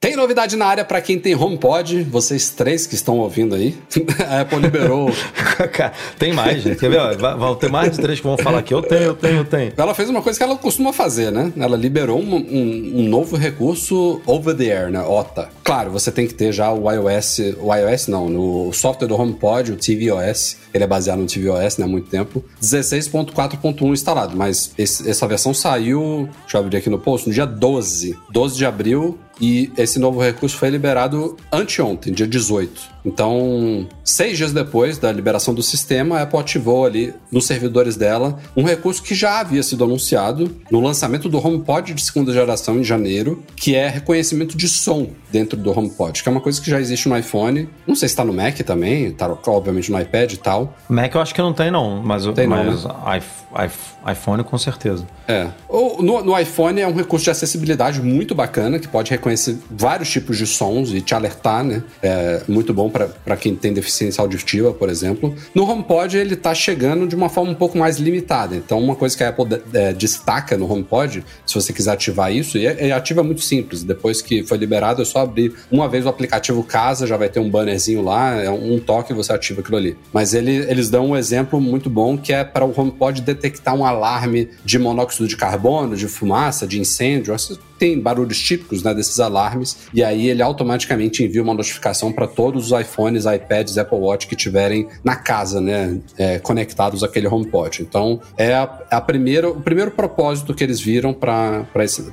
[0.00, 3.76] Tem novidade na área para quem tem HomePod, vocês três que estão ouvindo aí.
[4.30, 5.10] A Apple liberou.
[5.72, 6.78] Cara, tem mais, gente.
[6.78, 7.16] Quer ver?
[7.36, 8.72] Vão ter mais de três que vão falar aqui.
[8.72, 9.72] Eu tenho, eu tenho, eu tenho.
[9.76, 11.52] Ela fez uma coisa que ela costuma fazer, né?
[11.58, 15.00] Ela liberou um, um- um novo recurso over the air, né?
[15.02, 15.48] OTA.
[15.64, 19.72] Claro, você tem que ter já o iOS, o iOS não, no software do HomePod,
[19.72, 20.58] o tvOS.
[20.72, 21.86] Ele é baseado no tvOS, né?
[21.86, 22.44] Há muito tempo.
[22.62, 27.44] 16.4.1 instalado, mas esse- essa versão saiu, deixa eu abrir aqui no post, no dia
[27.46, 28.16] 12.
[28.30, 29.18] 12 de abril.
[29.40, 32.97] E esse novo recurso foi liberado anteontem, dia 18.
[33.12, 38.38] Então, seis dias depois da liberação do sistema, a Apple ativou ali nos servidores dela
[38.56, 42.84] um recurso que já havia sido anunciado no lançamento do HomePod de segunda geração em
[42.84, 46.78] janeiro, que é reconhecimento de som dentro do HomePod, que é uma coisa que já
[46.80, 47.68] existe no iPhone.
[47.86, 50.76] Não sei se está no Mac também, tá obviamente no iPad e tal.
[50.88, 52.02] Mac eu acho que não tem, não.
[52.02, 55.06] Mas, Tem não, mas iPh- iPh- iPhone com certeza.
[55.26, 55.48] É.
[55.68, 60.08] Ou no, no iPhone é um recurso de acessibilidade muito bacana, que pode reconhecer vários
[60.10, 61.82] tipos de sons e te alertar, né?
[62.02, 62.97] É muito bom para
[63.40, 65.34] quem tem deficiência auditiva, por exemplo.
[65.54, 68.56] No HomePod ele tá chegando de uma forma um pouco mais limitada.
[68.56, 72.58] Então, uma coisa que a Apple é, destaca no HomePod, se você quiser ativar isso,
[72.58, 73.82] e é, é ativa muito simples.
[73.82, 77.40] Depois que foi liberado, é só abrir uma vez o aplicativo Casa, já vai ter
[77.40, 79.96] um bannerzinho lá, é um toque e você ativa aquilo ali.
[80.12, 83.84] Mas ele, eles dão um exemplo muito bom que é para o HomePod detectar um
[83.84, 87.32] alarme de monóxido de carbono, de fumaça, de incêndio.
[87.34, 92.26] Essas- Tem barulhos típicos né, desses alarmes, e aí ele automaticamente envia uma notificação para
[92.26, 97.82] todos os iPhones, iPads, Apple Watch que tiverem na casa, né, é, conectados àquele HomePod.
[97.82, 101.66] Então é a, a primeira, o primeiro propósito que eles viram para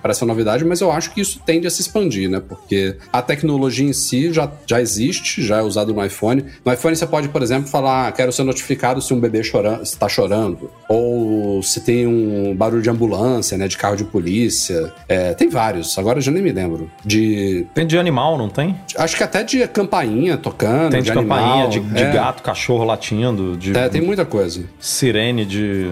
[0.04, 2.40] essa novidade, mas eu acho que isso tende a se expandir, né?
[2.40, 6.46] Porque a tecnologia em si já, já existe, já é usado no iPhone.
[6.64, 9.84] No iPhone você pode, por exemplo, falar: "Ah, quero ser notificado se um bebê chorando,
[9.84, 13.68] está chorando, ou se tem um barulho de ambulância, né?
[13.68, 14.94] De carro de polícia.
[15.08, 16.92] É, tem vários, agora eu já nem me lembro.
[17.04, 18.76] De Tem de animal, não tem?
[18.98, 21.70] Acho que até de campainha to- tocando, Tem de, campainha, animal.
[21.70, 22.12] de, de É.
[22.12, 24.64] gato, cachorro latindo, de É, tem muita coisa.
[24.80, 25.86] sirene, de.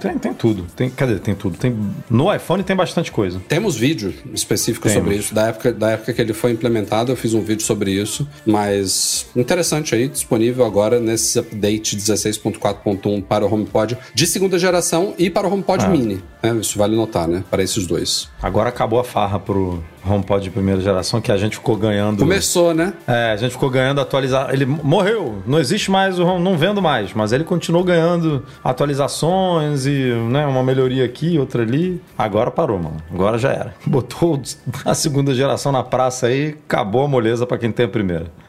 [0.00, 0.66] Tem, tem tudo.
[0.74, 1.16] Tem, cadê?
[1.18, 1.56] Tem tudo.
[1.58, 1.76] Tem,
[2.10, 3.40] no iPhone tem bastante coisa.
[3.48, 5.02] Temos vídeo específico Temos.
[5.04, 5.34] sobre isso.
[5.34, 8.26] Da época, da época que ele foi implementado, eu fiz um vídeo sobre isso.
[8.46, 15.28] Mas interessante aí, disponível agora nesse update 16.4.1 para o HomePod de segunda geração e
[15.30, 15.88] para o HomePod Ah.
[15.88, 16.22] Mini.
[16.52, 16.60] Né?
[16.60, 17.44] Isso vale notar, né?
[17.50, 18.28] Para esses dois.
[18.42, 22.18] Agora acabou a farra pro HomePod de primeira geração, que a gente ficou ganhando.
[22.18, 22.92] Começou, né?
[23.06, 24.50] É, a gente ficou ganhando atualizar.
[24.52, 30.12] Ele morreu, não existe mais o não vendo mais, mas ele continuou ganhando atualizações e
[30.30, 32.00] né, uma melhoria aqui, outra ali.
[32.18, 32.96] Agora parou, mano.
[33.12, 33.74] Agora já era.
[33.86, 34.40] Botou
[34.84, 38.43] a segunda geração na praça aí, acabou a moleza pra quem tem a primeira.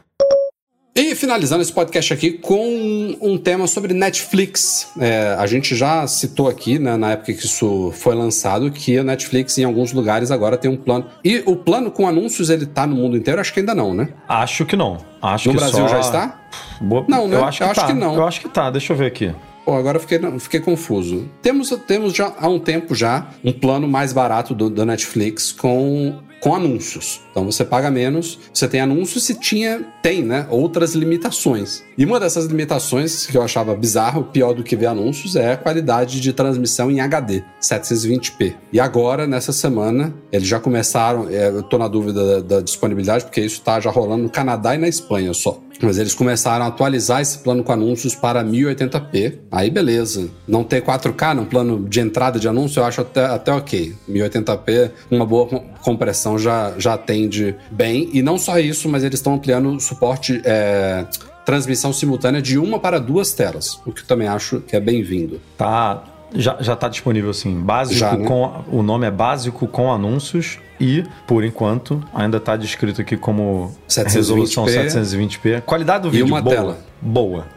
[0.98, 4.88] E finalizando esse podcast aqui com um tema sobre Netflix.
[4.98, 9.04] É, a gente já citou aqui, né, na época que isso foi lançado, que a
[9.04, 11.04] Netflix em alguns lugares agora tem um plano.
[11.22, 13.38] E o plano com anúncios ele tá no mundo inteiro?
[13.38, 14.08] Acho que ainda não, né?
[14.26, 14.96] Acho que não.
[15.20, 16.40] Acho No que Brasil só- já está?
[16.80, 17.36] Boa- Não, né?
[17.36, 17.86] Eu acho que Eu acho tá.
[17.88, 18.14] que não.
[18.14, 18.70] Eu acho que tá.
[18.70, 19.34] Deixa eu ver aqui.
[19.66, 21.28] Pô, agora eu fiquei, fiquei confuso.
[21.42, 26.20] Temos, temos já há um tempo já um plano mais barato do, da Netflix com,
[26.46, 27.22] com anúncios.
[27.32, 30.46] Então você paga menos, você tem anúncios se tinha, tem, né?
[30.48, 31.82] Outras limitações.
[31.98, 35.56] E uma dessas limitações que eu achava bizarro, pior do que ver anúncios, é a
[35.56, 38.54] qualidade de transmissão em HD, 720p.
[38.72, 43.24] E agora, nessa semana, eles já começaram, é, eu tô na dúvida da, da disponibilidade,
[43.24, 45.60] porque isso tá já rolando no Canadá e na Espanha só.
[45.82, 49.38] Mas eles começaram a atualizar esse plano com anúncios para 1080p.
[49.50, 50.28] Aí beleza.
[50.46, 53.94] Não ter 4K no plano de entrada de anúncio, eu acho até, até ok.
[54.08, 55.46] 1080p, uma boa
[55.86, 58.10] compressão já, já atende bem.
[58.12, 60.42] E não só isso, mas eles estão ampliando o suporte.
[60.44, 61.06] é,
[61.44, 65.40] Transmissão simultânea de uma para duas telas, o que eu também acho que é bem-vindo.
[65.56, 66.02] Tá.
[66.34, 67.54] Já, já tá disponível, assim.
[67.60, 68.26] Básico Já, né?
[68.26, 68.64] com.
[68.68, 70.58] O nome é básico com anúncios.
[70.80, 74.12] E, por enquanto, ainda tá descrito aqui como 720p.
[74.12, 75.60] resolução 720p.
[75.62, 76.56] Qualidade do E vídeo uma boa.
[76.56, 76.78] tela.
[77.00, 77.46] Boa.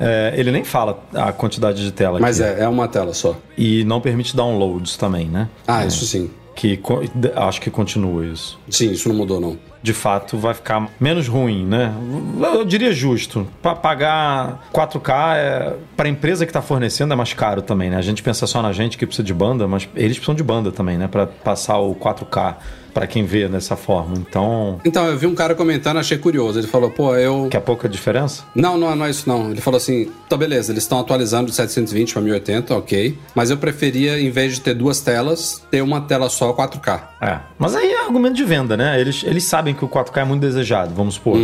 [0.00, 2.60] É, ele nem fala a quantidade de tela Mas aqui.
[2.60, 3.36] é, é uma tela só.
[3.56, 5.48] E não permite downloads também, né?
[5.66, 6.30] Ah, É, isso sim.
[6.58, 6.76] Que
[7.36, 8.58] acho que continua isso.
[8.68, 9.56] Sim, isso não mudou, não.
[9.82, 11.92] De fato vai ficar menos ruim, né?
[12.54, 13.46] Eu diria justo.
[13.62, 17.96] Para pagar 4K é, para a empresa que está fornecendo é mais caro também, né?
[17.96, 20.72] A gente pensa só na gente que precisa de banda, mas eles precisam de banda
[20.72, 21.06] também, né?
[21.08, 22.56] Para passar o 4K
[22.98, 24.16] para quem vê dessa forma.
[24.16, 26.58] Então, Então, eu vi um cara comentando, achei curioso.
[26.58, 27.48] Ele falou, pô, eu.
[27.48, 28.42] que é pouca diferença?
[28.56, 29.52] Não, não, não é isso não.
[29.52, 33.16] Ele falou assim: tá beleza, eles estão atualizando de 720 para 1080, ok.
[33.36, 37.00] Mas eu preferia, em vez de ter duas telas, ter uma tela só 4K.
[37.20, 37.38] É.
[37.56, 39.00] Mas aí é argumento de venda, né?
[39.00, 41.36] Eles, eles sabem que o 4K é muito desejado, vamos supor.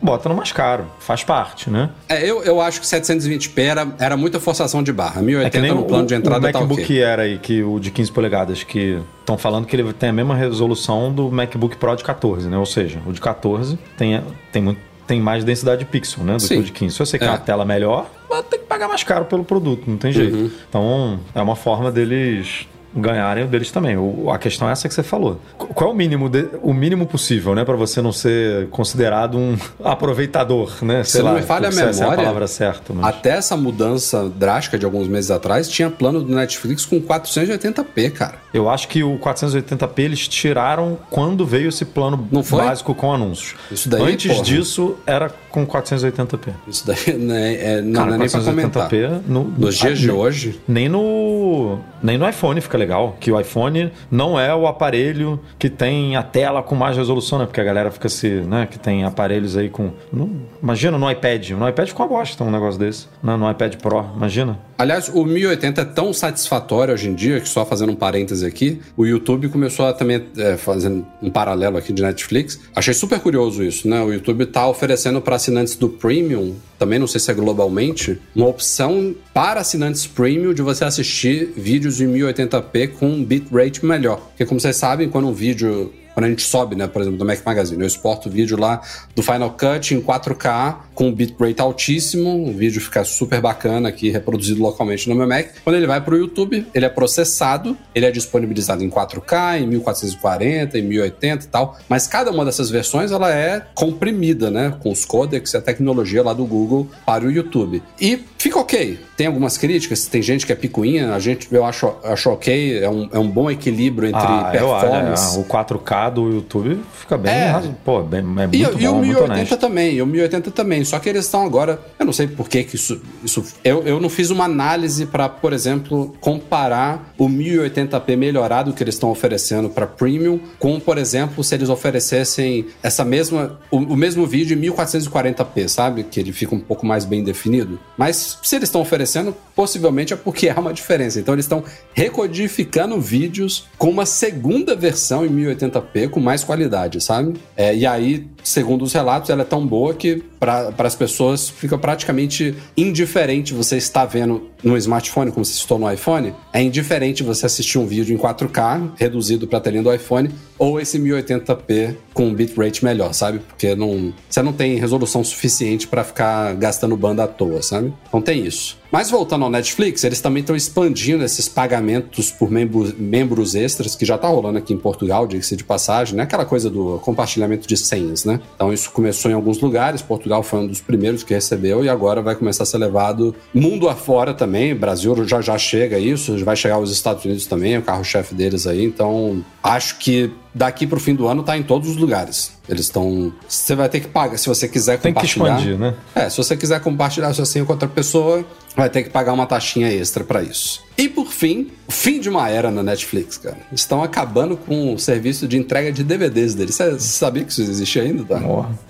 [0.00, 0.86] Bota no mais caro.
[0.98, 1.90] Faz parte, né?
[2.08, 5.16] É, eu, eu acho que 720p era, era muita forçação de barra.
[5.16, 7.02] É que 1080 nem no o, plano de o entrada tá MacBook ok.
[7.02, 10.34] era aí, que o de 15 polegadas, que estão falando que ele tem a mesma
[10.34, 12.56] resolução do MacBook Pro de 14, né?
[12.56, 14.22] Ou seja, o de 14 tem,
[14.52, 16.34] tem, muito, tem mais densidade de pixel, né?
[16.34, 16.56] Do Sim.
[16.56, 16.94] que o de 15.
[16.94, 17.30] Se você quer É.
[17.30, 18.10] uma tela melhor,
[18.42, 20.36] ter que pagar mais caro pelo produto, não tem jeito.
[20.36, 20.50] Uhum.
[20.68, 22.66] Então, é uma forma deles
[23.00, 23.96] ganharem o deles também.
[23.96, 25.40] O- a questão é essa que você falou.
[25.56, 27.64] Qu- Qual é o mínimo, de- o mínimo possível, né?
[27.64, 31.04] Para você não ser considerado um aproveitador, né?
[31.04, 32.92] Sei Se não lá, me falha a essa é a memória, palavra certa.
[32.92, 33.04] Mas...
[33.06, 38.36] Até essa mudança drástica de alguns meses atrás, tinha plano do Netflix com 480p, cara.
[38.52, 43.54] Eu acho que o 480p eles tiraram quando veio esse plano Não básico com anúncios.
[43.70, 44.44] Isso daí, Antes porra.
[44.44, 45.30] disso, era
[45.66, 46.52] com 480p.
[46.66, 48.88] Isso daí né, é, não, Cara, não é nem pra comentar.
[48.90, 53.16] 480p no, Nos dias de hoje, Nem no, nem no iPhone fica legal.
[53.20, 57.46] Que o iPhone não é o aparelho que tem a tela com mais resolução, né?
[57.46, 58.28] Porque a galera fica se.
[58.28, 58.66] né?
[58.70, 59.90] Que tem aparelhos aí com.
[60.12, 60.30] não-
[60.62, 61.50] imagina no iPad.
[61.50, 63.06] No iPad fica uma bosta um negócio desse.
[63.22, 63.36] né?
[63.36, 64.58] No iPad Pro, imagina.
[64.76, 68.80] Aliás, o 1080 é tão satisfatório hoje em dia que, só fazendo um parêntese aqui,
[68.96, 72.60] o YouTube começou a também, é, fazendo um paralelo aqui de Netflix.
[72.76, 74.00] Achei super curioso isso, né?
[74.00, 78.46] O YouTube tá oferecendo para assinantes do Premium, também não sei se é globalmente, uma
[78.46, 84.20] opção para assinantes Premium de você assistir vídeos em 1080p com um bitrate melhor.
[84.28, 87.24] Porque, como vocês sabem, quando um vídeo quando a gente sobe, né, por exemplo, do
[87.24, 88.82] Mac Magazine, eu exporto o vídeo lá
[89.14, 94.60] do Final Cut em 4K com bitrate altíssimo, o vídeo fica super bacana aqui, reproduzido
[94.60, 95.46] localmente no meu Mac.
[95.62, 99.68] Quando ele vai para o YouTube, ele é processado, ele é disponibilizado em 4K, em
[99.68, 104.90] 1440, em 1080 e tal, mas cada uma dessas versões ela é comprimida, né, com
[104.90, 107.80] os codecs e a tecnologia lá do Google para o YouTube.
[108.00, 109.07] E fica ok.
[109.18, 112.88] Tem algumas críticas, tem gente que é picuinha, a gente eu acho, acho ok, é
[112.88, 115.36] um, é um bom equilíbrio entre Ah, eu performance.
[115.36, 117.50] é, o 4K legado o YouTube fica bem, É.
[117.50, 119.56] razo- pô, bem, é muito E, bom, e o muito 1080 honesto.
[119.58, 120.84] também, e o 1080 também.
[120.84, 121.80] Só que eles estão agora.
[121.98, 123.00] Eu não sei por que, que isso.
[123.24, 128.82] isso eu, eu não fiz uma análise para, por exemplo, comparar o 1080p melhorado que
[128.82, 133.58] eles estão oferecendo para Premium com, por exemplo, se eles oferecessem essa mesma.
[133.70, 136.04] O, o mesmo vídeo em 1440p, sabe?
[136.04, 137.78] Que ele fica um pouco mais bem definido.
[137.96, 139.07] Mas se eles estão oferecendo,
[139.54, 141.18] possivelmente é porque há uma diferença.
[141.18, 147.34] Então eles estão recodificando vídeos com uma segunda versão em 1080p com mais qualidade, sabe?
[147.56, 151.76] É, e aí, segundo os relatos, ela é tão boa que para as pessoas fica
[151.76, 157.46] praticamente indiferente você estar vendo no smartphone, como você citou no iPhone, é indiferente você
[157.46, 162.26] assistir um vídeo em 4K, reduzido para a telinha do iPhone, ou esse 1080p com
[162.26, 163.38] um bitrate melhor, sabe?
[163.38, 167.92] Porque não, você não tem resolução suficiente para ficar gastando banda à toa, sabe?
[168.08, 168.76] Então tem isso.
[168.90, 174.04] Mas voltando ao Netflix, eles também estão expandindo esses pagamentos por membros, membros extras, que
[174.04, 176.22] já tá rolando aqui em Portugal, diga-se de passagem, né?
[176.22, 178.37] Aquela coisa do compartilhamento de senhas, né?
[178.54, 182.20] Então isso começou em alguns lugares, Portugal foi um dos primeiros que recebeu e agora
[182.22, 184.74] vai começar a ser levado mundo afora também.
[184.74, 188.66] Brasil já já chega isso, vai chegar aos Estados Unidos também, é o carro-chefe deles
[188.66, 188.84] aí.
[188.84, 192.52] Então acho que daqui pro fim do ano tá em todos os lugares.
[192.68, 193.32] Eles estão.
[193.48, 194.36] Você vai ter que pagar.
[194.36, 195.58] Se você quiser Tem que compartilhar.
[195.58, 195.94] expandir, né?
[196.14, 198.44] É, se você quiser compartilhar senha com outra pessoa,
[198.76, 200.87] vai ter que pagar uma taxinha extra pra isso.
[200.98, 203.58] E por fim, fim de uma era na Netflix, cara.
[203.70, 206.74] Estão acabando com o serviço de entrega de DVDs deles.
[206.74, 208.40] Você sabia que isso existe ainda, tá?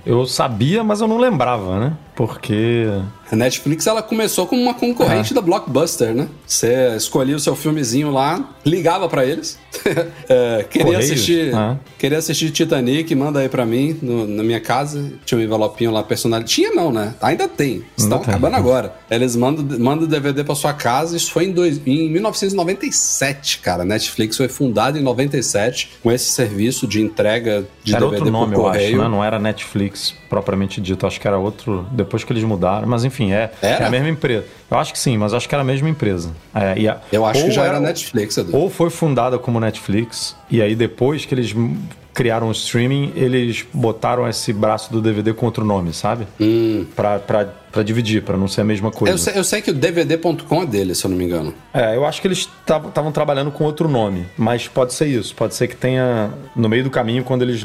[0.06, 1.96] Eu sabia, mas eu não lembrava, né?
[2.18, 2.84] Porque.
[3.30, 6.28] A Netflix ela começou como uma concorrente da Blockbuster, né?
[6.46, 9.58] Você escolhia o seu filmezinho lá, ligava pra eles,
[10.28, 11.76] é, queria Correios, assistir, ah.
[11.98, 15.12] queria assistir Titanic, manda aí pra mim no- na minha casa.
[15.26, 16.50] Tinha um envelopinho lá personalizado.
[16.50, 17.14] Tinha não, né?
[17.20, 17.84] Ainda tem.
[17.96, 18.30] Estão tem.
[18.30, 18.94] acabando agora.
[19.10, 21.14] Eles mandam, mandam o DVD pra sua casa.
[21.16, 23.82] Isso foi em, dois, em 1997, cara.
[23.82, 28.32] A Netflix foi fundada em 97 com esse serviço de entrega de era DVD outro
[28.32, 28.98] nome, por eu acho, correio.
[29.02, 29.08] né?
[29.08, 31.06] Não era Netflix propriamente dito.
[31.06, 31.86] Acho que era outro.
[32.08, 32.88] Depois que eles mudaram.
[32.88, 33.84] Mas enfim, é, Era?
[33.84, 34.44] é a mesma empresa.
[34.70, 36.30] Eu acho que sim, mas acho que era a mesma empresa.
[36.54, 38.56] É, e a- Eu acho que já era Netflix, Edu.
[38.56, 41.54] Ou foi fundada como Netflix, e aí depois que eles
[42.14, 46.26] criaram o streaming, eles botaram esse braço do DVD com outro nome, sabe?
[46.40, 46.84] Hum.
[46.96, 47.46] Pra, pra,
[47.78, 49.14] pra dividir, pra não ser a mesma coisa.
[49.14, 51.54] Eu sei, eu sei que o DVD.com é dele, se eu não me engano.
[51.72, 55.32] É, eu acho que eles estavam trabalhando com outro nome, mas pode ser isso.
[55.34, 57.64] Pode ser que tenha, no meio do caminho, quando eles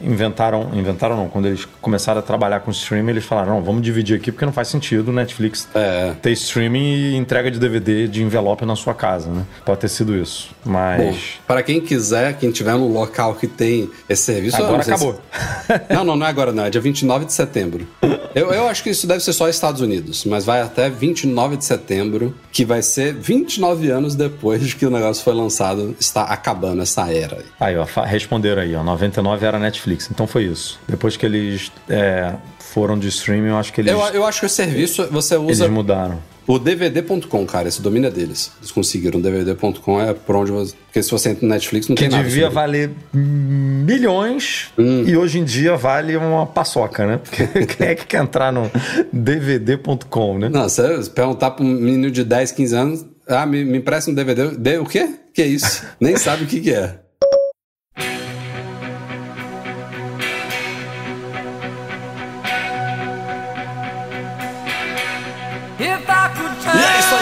[0.00, 4.16] inventaram, inventaram não, quando eles começaram a trabalhar com streaming, eles falaram, não, vamos dividir
[4.16, 6.12] aqui porque não faz sentido o Netflix É.
[6.20, 9.44] ter streaming e entrega de DVD de envelope na sua casa, né?
[9.64, 11.38] Pode ter sido isso, Bom, mas...
[11.46, 14.58] para quem quiser, quem tiver no local que tem esse serviço...
[14.58, 15.20] eu Agora não sei se- acabou.
[15.88, 17.86] Não, não, não é agora não, é dia 29 de setembro.
[18.34, 21.64] Eu, eu acho que isso deve ser só Estados Unidos, mas vai até 29 de
[21.64, 26.82] setembro, que vai ser 29 anos depois de que o negócio foi lançado, está acabando
[26.82, 27.44] essa era.
[27.60, 27.76] aí.
[27.76, 28.82] Ó, responderam aí, ó.
[28.82, 30.78] 99 era Netflix, então foi isso.
[30.88, 34.46] Depois que eles é, foram de streaming, eu acho que eles, Eu, eu acho que
[34.46, 36.18] o serviço você eles usa mudaram.
[36.46, 38.52] O DVD.com, cara, esse domínio é deles.
[38.60, 40.74] Eles conseguiram, DVD.com é por onde você...
[40.86, 42.22] Porque se você entra no Netflix, não Que tem nada.
[42.22, 42.54] devia sobre.
[42.54, 47.18] valer milhões e hoje em dia vale uma paçoca, né?
[47.18, 48.70] Porque quem é que quer entrar no
[49.12, 50.48] dvd.com, né?
[50.48, 50.82] Não, você
[51.14, 54.56] perguntar pra um menino de 10, 15 anos, ah, me, me empresta um DVD.
[54.56, 55.08] De, o quê?
[55.32, 55.82] Que é isso?
[55.98, 57.00] Nem sabe o que, que é.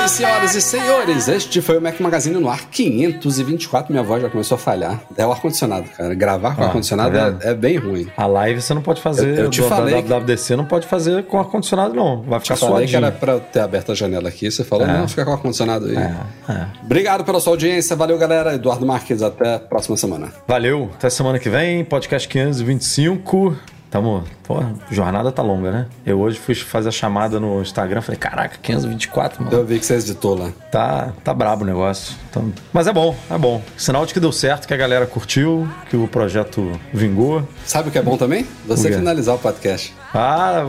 [0.02, 1.28] Aí, senhoras e senhores.
[1.28, 3.92] Este foi o Mac Magazine no ar 524.
[3.92, 5.00] Minha voz já começou a falhar.
[5.16, 6.12] É o ar-condicionado, cara.
[6.14, 8.08] Gravar com Ah, ar-condicionado tá é, é bem ruim.
[8.16, 11.22] A live você não pode fazer, Eu- eu te falei que- WWDC não pode fazer
[11.24, 12.20] com ar-condicionado, não.
[12.22, 13.06] Vai ficar Eu falei que suadinho.
[13.06, 14.50] era pra eu ter aberto a janela aqui.
[14.50, 14.98] Você falou, É.
[14.98, 15.96] não, fica com o ar-condicionado aí.
[15.96, 16.16] É,
[16.48, 16.66] é.
[16.84, 17.94] Obrigado pela sua audiência.
[17.94, 18.54] Valeu, galera.
[18.54, 19.22] Eduardo Marques.
[19.22, 20.32] Até a próxima semana.
[20.48, 23.56] Valeu, até semana que vem, podcast 525.
[23.92, 24.54] Tamo, pô,
[24.90, 25.86] jornada tá longa, né?
[26.06, 29.54] Eu hoje fui fazer a chamada no Instagram, falei, caraca, 524, mano.
[29.54, 30.50] Eu vi que você editou lá.
[30.70, 32.16] Tá, tá brabo o negócio.
[32.30, 33.60] Então, mas é bom, é bom.
[33.76, 37.46] Sinal de que deu certo, que a galera curtiu, que o projeto vingou.
[37.66, 38.46] Sabe o que é bom também?
[38.66, 39.94] Você O finalizar o podcast.
[40.14, 40.64] Ah,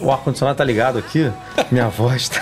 [0.00, 1.30] o- ar-condicionado tá ligado aqui.
[1.70, 2.40] Minha voz tá.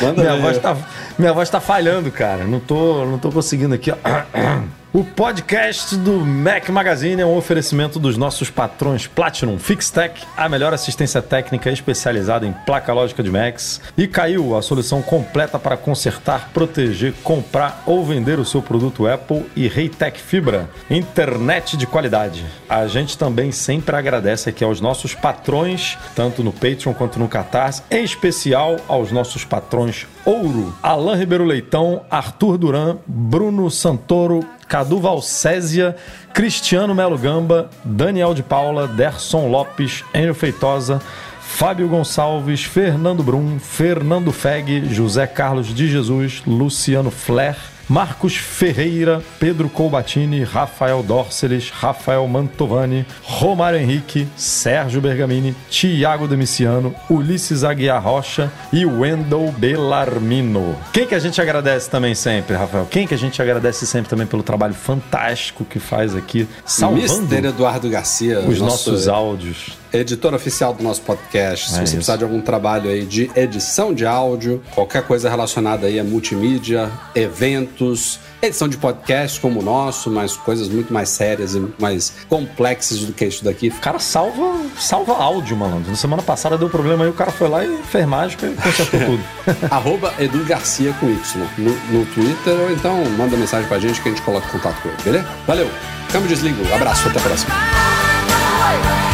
[0.00, 0.40] Manda minha, ver.
[0.42, 0.76] voz tá
[1.18, 2.44] minha voz tá falhando, cara.
[2.44, 3.96] Não tô, não tô conseguindo aqui, ó.
[4.92, 10.74] O podcast do Mac Magazine é um oferecimento dos nossos patrões Platinum Fixtech, a melhor
[10.74, 16.50] assistência técnica especializada em placa lógica de Macs, e Caiu, a solução completa para consertar,
[16.52, 22.44] proteger, comprar ou vender o seu produto Apple e Reitec Fibra, internet de qualidade.
[22.68, 27.84] A gente também sempre agradece aqui aos nossos patrões, tanto no Patreon quanto no Catarse,
[27.92, 35.96] em especial aos nossos patrões Ouro, Alain Ribeiro Leitão, Arthur Duran, Bruno Santoro, Cadu Valcésia,
[36.32, 41.02] Cristiano Melo Gamba, Daniel de Paula, Derson Lopes, Enio Feitosa,
[41.40, 47.56] Fábio Gonçalves, Fernando Brum, Fernando Feg, José Carlos de Jesus, Luciano Flair,
[47.90, 57.64] Marcos Ferreira, Pedro Colbatini, Rafael Dorceles, Rafael Mantovani, Romário Henrique, Sérgio Bergamini, Tiago Demiciano, Ulisses
[57.64, 60.78] Aguiar Rocha e Wendel Belarmino.
[60.92, 62.86] Quem que a gente agradece também sempre, Rafael?
[62.88, 67.48] Quem que a gente agradece sempre também pelo trabalho fantástico que faz aqui, salvando Mr.
[67.48, 69.79] Eduardo Garcia, os nosso nossos áudios.
[69.92, 71.70] Editor oficial do nosso podcast.
[71.70, 71.94] Se É você isso.
[71.96, 76.90] precisar de algum trabalho aí de edição de áudio, qualquer coisa relacionada aí a multimídia,
[77.14, 82.12] eventos, edição de podcast como o nosso, mas coisas muito mais sérias e muito mais
[82.28, 83.68] complexas do que isso daqui.
[83.68, 85.90] O cara salva, salva áudio, malandro.
[85.90, 89.00] Na semana passada deu problema aí, o cara foi lá e fez mágica e consertou
[89.00, 89.24] tudo.
[89.70, 91.18] Arroba Edu Garcia com Y
[91.58, 94.88] no, no Twitter ou então manda mensagem pra gente que a gente coloca contato com
[94.88, 95.26] ele, beleza?
[95.46, 95.70] Valeu,
[96.12, 97.54] câmbio desligo, abraço, até a próxima.
[97.54, 99.09] Bye.